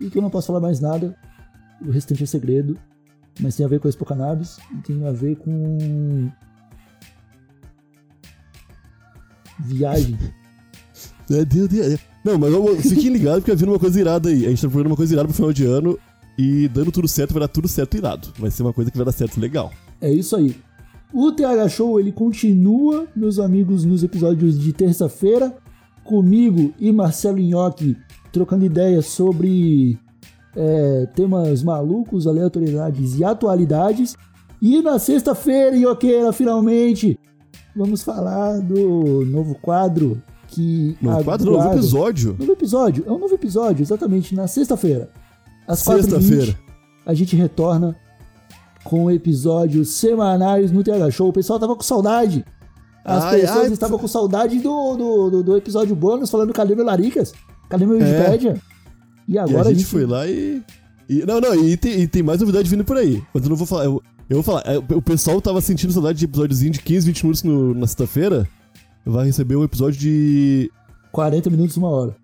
E 0.00 0.08
que 0.08 0.16
eu 0.16 0.22
não 0.22 0.30
posso 0.30 0.46
falar 0.46 0.60
mais 0.60 0.80
nada. 0.80 1.14
O 1.86 1.90
restante 1.90 2.22
é 2.22 2.26
segredo. 2.26 2.78
Mas 3.38 3.54
tem 3.54 3.66
a 3.66 3.68
ver 3.68 3.78
com 3.78 3.86
a 3.86 3.90
Expo 3.90 4.06
Cannabis 4.06 4.58
e 4.72 4.82
tem 4.82 5.06
a 5.06 5.12
ver 5.12 5.36
com. 5.36 6.30
Viagem. 9.60 10.18
É, 11.28 11.44
Deus, 11.44 11.68
Deus. 11.68 11.98
Não, 12.24 12.38
mas 12.38 12.52
vamos, 12.52 12.82
fiquem 12.82 13.08
ligados 13.08 13.40
porque 13.40 13.50
vai 13.50 13.56
vir 13.56 13.68
uma 13.68 13.80
coisa 13.80 14.00
irada 14.00 14.28
aí. 14.28 14.46
A 14.46 14.48
gente 14.48 14.62
tá 14.62 14.68
procurando 14.68 14.86
uma 14.86 14.96
coisa 14.96 15.12
irada 15.12 15.26
pro 15.26 15.34
final 15.36 15.52
de 15.52 15.64
ano 15.64 15.98
e 16.38 16.68
dando 16.68 16.92
tudo 16.92 17.08
certo, 17.08 17.32
vai 17.34 17.40
dar 17.40 17.48
tudo 17.48 17.66
certo 17.66 17.96
irado. 17.96 18.32
Vai 18.38 18.48
ser 18.48 18.62
uma 18.62 18.72
coisa 18.72 18.92
que 18.92 18.96
vai 18.96 19.04
dar 19.04 19.10
certo 19.10 19.40
legal. 19.40 19.72
É 20.00 20.08
isso 20.08 20.36
aí. 20.36 20.54
O 21.12 21.32
TH 21.32 21.68
Show 21.68 22.00
ele 22.00 22.12
continua, 22.12 23.06
meus 23.14 23.38
amigos, 23.38 23.84
nos 23.84 24.02
episódios 24.02 24.58
de 24.58 24.72
terça-feira, 24.72 25.56
comigo 26.04 26.72
e 26.78 26.92
Marcelo 26.92 27.38
Nhoque 27.38 27.96
trocando 28.32 28.64
ideias 28.64 29.06
sobre 29.06 29.98
é, 30.54 31.06
temas 31.14 31.62
malucos, 31.62 32.26
aleatoriedades 32.26 33.18
e 33.18 33.24
atualidades. 33.24 34.14
E 34.60 34.82
na 34.82 34.98
sexta-feira, 34.98 35.76
Nhoqueira, 35.76 36.32
finalmente, 36.32 37.18
vamos 37.74 38.02
falar 38.02 38.60
do 38.60 39.24
novo 39.26 39.54
quadro 39.54 40.22
que. 40.48 40.96
No 41.00 41.22
quadro, 41.24 41.52
novo 41.52 41.72
episódio. 41.72 42.36
Novo 42.38 42.52
episódio, 42.52 43.04
é 43.06 43.12
um 43.12 43.18
novo 43.18 43.34
episódio, 43.34 43.82
exatamente, 43.82 44.34
na 44.34 44.46
sexta-feira. 44.46 45.10
Às 45.66 45.82
4h20, 45.82 46.02
Sexta-feira. 46.02 46.58
a 47.04 47.14
gente 47.14 47.36
retorna 47.36 47.96
com 48.88 49.10
episódios 49.10 49.90
semanais 49.90 50.70
no 50.70 50.82
TH 50.84 51.10
Show. 51.10 51.28
O 51.28 51.32
pessoal 51.32 51.58
tava 51.58 51.74
com 51.74 51.82
saudade. 51.82 52.44
As 53.04 53.22
Ai, 53.24 53.40
pessoas 53.40 53.66
ai, 53.66 53.72
estavam 53.72 53.98
com 53.98 54.08
saudade 54.08 54.58
do, 54.58 54.96
do, 54.96 55.30
do, 55.30 55.42
do 55.42 55.56
episódio 55.56 55.94
bônus 55.94 56.30
falando 56.30 56.52
cadê 56.52 56.74
meu 56.74 56.84
Laricas? 56.84 57.32
Cadê 57.68 57.84
meu 57.86 57.96
Wikipédia? 57.98 58.60
E 59.28 59.34
E 59.34 59.38
agora 59.38 59.68
a 59.68 59.72
gente 59.72 59.84
foi 59.86 60.06
lá 60.06 60.26
e. 60.26 60.62
e- 61.08 61.24
não, 61.26 61.40
não, 61.40 61.54
e 61.54 61.76
tem, 61.76 62.00
e 62.02 62.08
tem 62.08 62.22
mais 62.22 62.40
novidade 62.40 62.68
vindo 62.68 62.84
por 62.84 62.96
aí. 62.96 63.22
Mas 63.34 63.42
eu 63.44 63.50
não 63.50 63.56
vou 63.56 63.66
falar. 63.66 63.84
Eu, 63.84 64.02
eu 64.30 64.36
vou 64.36 64.42
falar. 64.42 64.62
é, 64.66 64.78
O 64.94 65.02
pessoal 65.02 65.40
tava 65.40 65.60
sentindo 65.60 65.92
saudade 65.92 66.18
de 66.18 66.24
episódiozinho 66.24 66.72
de 66.72 66.80
15, 66.80 67.06
20 67.06 67.22
minutos 67.24 67.42
no- 67.42 67.74
na 67.74 67.86
sexta-feira. 67.86 68.48
Vai 69.04 69.26
receber 69.26 69.54
um 69.56 69.62
episódio 69.64 70.00
de 70.00 70.70
40 71.12 71.48
minutos, 71.50 71.76
uma 71.76 71.88
hora. 71.88 72.16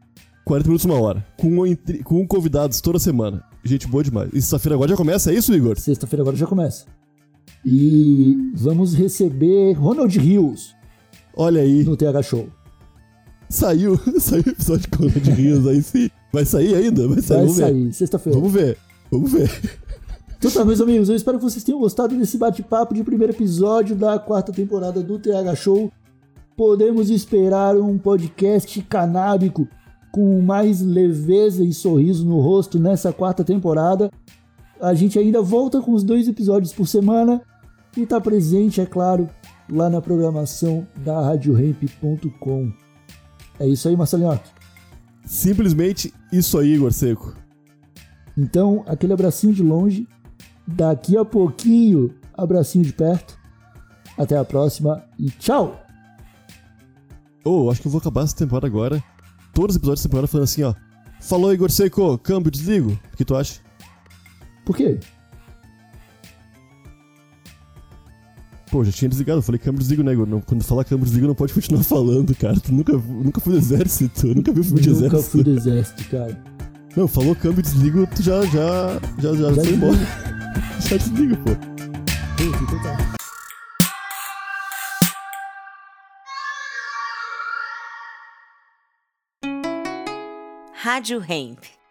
40 0.44 0.68
minutos, 0.68 0.84
uma 0.84 1.00
hora. 1.00 1.24
Com, 1.36 1.56
com 2.02 2.26
convidados 2.26 2.80
toda 2.80 2.98
semana. 2.98 3.44
Gente 3.64 3.86
boa 3.86 4.02
demais. 4.02 4.30
E 4.32 4.40
sexta-feira 4.40 4.74
agora 4.74 4.90
já 4.90 4.96
começa, 4.96 5.30
é 5.30 5.34
isso, 5.34 5.54
Igor? 5.54 5.78
Sexta-feira 5.78 6.22
agora 6.22 6.36
já 6.36 6.46
começa. 6.46 6.84
E 7.64 8.50
vamos 8.54 8.94
receber 8.94 9.74
Ronald 9.74 10.18
Rios 10.18 10.74
Olha 11.36 11.62
aí. 11.62 11.84
no 11.84 11.96
TH 11.96 12.22
Show. 12.22 12.48
Saiu, 13.48 14.00
saiu 14.18 14.42
o 14.46 14.50
episódio 14.50 14.88
com 14.96 15.06
de 15.06 15.30
Rios 15.30 15.66
aí 15.66 15.82
sim. 15.82 16.10
Vai 16.32 16.44
sair 16.44 16.74
ainda? 16.74 17.06
Vai 17.06 17.20
sair, 17.20 17.36
Vai 17.36 17.46
vamos 17.46 17.56
sair, 17.56 17.92
sexta-feira. 17.92 18.38
Vamos 18.38 18.52
ver. 18.52 18.78
Vamos 19.10 19.30
ver. 19.30 19.50
Então 20.38 20.50
tá, 20.50 20.64
meus 20.64 20.80
amigos, 20.80 21.08
eu 21.08 21.14
espero 21.14 21.38
que 21.38 21.44
vocês 21.44 21.62
tenham 21.62 21.78
gostado 21.78 22.16
desse 22.16 22.36
bate-papo 22.36 22.94
de 22.94 23.04
primeiro 23.04 23.32
episódio 23.32 23.94
da 23.94 24.18
quarta 24.18 24.52
temporada 24.52 25.00
do 25.00 25.16
TH 25.16 25.54
Show. 25.54 25.92
Podemos 26.56 27.10
esperar 27.10 27.76
um 27.76 27.96
podcast 27.96 28.82
canábico 28.82 29.68
com 30.12 30.42
mais 30.42 30.82
leveza 30.82 31.64
e 31.64 31.72
sorriso 31.72 32.26
no 32.26 32.38
rosto 32.38 32.78
nessa 32.78 33.12
quarta 33.12 33.42
temporada. 33.42 34.10
A 34.78 34.92
gente 34.92 35.18
ainda 35.18 35.40
volta 35.40 35.80
com 35.80 35.92
os 35.92 36.04
dois 36.04 36.28
episódios 36.28 36.72
por 36.72 36.86
semana 36.86 37.40
e 37.96 38.04
tá 38.04 38.20
presente, 38.20 38.80
é 38.80 38.86
claro, 38.86 39.28
lá 39.70 39.88
na 39.88 40.02
programação 40.02 40.86
da 40.98 41.20
RadioRamp.com. 41.22 42.72
É 43.58 43.66
isso 43.66 43.88
aí, 43.88 43.96
Marcelinho. 43.96 44.38
Simplesmente 45.24 46.12
isso 46.30 46.58
aí, 46.58 46.74
Igor 46.74 46.92
Seco. 46.92 47.34
Então, 48.36 48.84
aquele 48.86 49.12
abracinho 49.14 49.54
de 49.54 49.62
longe. 49.62 50.06
Daqui 50.66 51.16
a 51.16 51.24
pouquinho, 51.24 52.14
abracinho 52.34 52.84
de 52.84 52.92
perto. 52.92 53.38
Até 54.18 54.36
a 54.36 54.44
próxima 54.44 55.04
e 55.18 55.30
tchau! 55.30 55.80
Ô, 57.44 57.70
acho 57.70 57.80
que 57.80 57.88
eu 57.88 57.92
vou 57.92 58.00
acabar 58.00 58.22
essa 58.22 58.36
temporada 58.36 58.66
agora. 58.66 59.02
Todos 59.52 59.74
os 59.74 59.76
episódios 59.76 60.00
dessa 60.00 60.08
temporada 60.08 60.26
falando 60.28 60.44
assim, 60.44 60.62
ó. 60.62 60.74
Falou, 61.20 61.52
Igor 61.52 61.70
Seco, 61.70 62.18
câmbio, 62.18 62.50
desligo. 62.50 62.98
O 63.12 63.16
que 63.16 63.24
tu 63.24 63.36
acha? 63.36 63.60
Por 64.64 64.76
quê? 64.76 64.98
Pô, 68.70 68.82
já 68.82 68.90
tinha 68.90 69.08
desligado. 69.08 69.38
Eu 69.38 69.42
falei 69.42 69.58
câmbio, 69.58 69.80
desligo, 69.80 70.02
né, 70.02 70.12
Igor? 70.12 70.26
Não, 70.26 70.40
quando 70.40 70.64
falar 70.64 70.84
câmbio, 70.84 71.04
desligo, 71.04 71.26
não 71.26 71.34
pode 71.34 71.52
continuar 71.52 71.82
falando, 71.84 72.34
cara. 72.34 72.58
Tu 72.58 72.72
nunca, 72.72 72.92
nunca 72.96 73.40
foi 73.40 73.52
do 73.52 73.58
exército. 73.58 74.26
Eu 74.26 74.34
nunca 74.34 74.52
vi 74.52 74.62
filme 74.64 74.80
de 74.80 74.88
Nunca 74.90 75.06
exército. 75.06 75.30
fui 75.30 75.44
do 75.44 75.50
exército, 75.50 76.04
cara. 76.08 76.42
Não, 76.96 77.06
falou 77.06 77.34
câmbio, 77.36 77.62
desligo, 77.62 78.06
tu 78.06 78.22
já, 78.22 78.44
já, 78.46 78.98
já, 79.18 79.34
já, 79.34 79.52
Já 79.52 79.62
foi 79.64 79.72
embora. 79.74 79.98
já 80.80 80.96
desliga, 80.96 81.36
pô. 81.36 81.50
Putz, 82.36 82.62
então 82.62 82.82
tá. 82.82 83.21
Rádio 90.84 91.20
Hemp. 91.20 91.81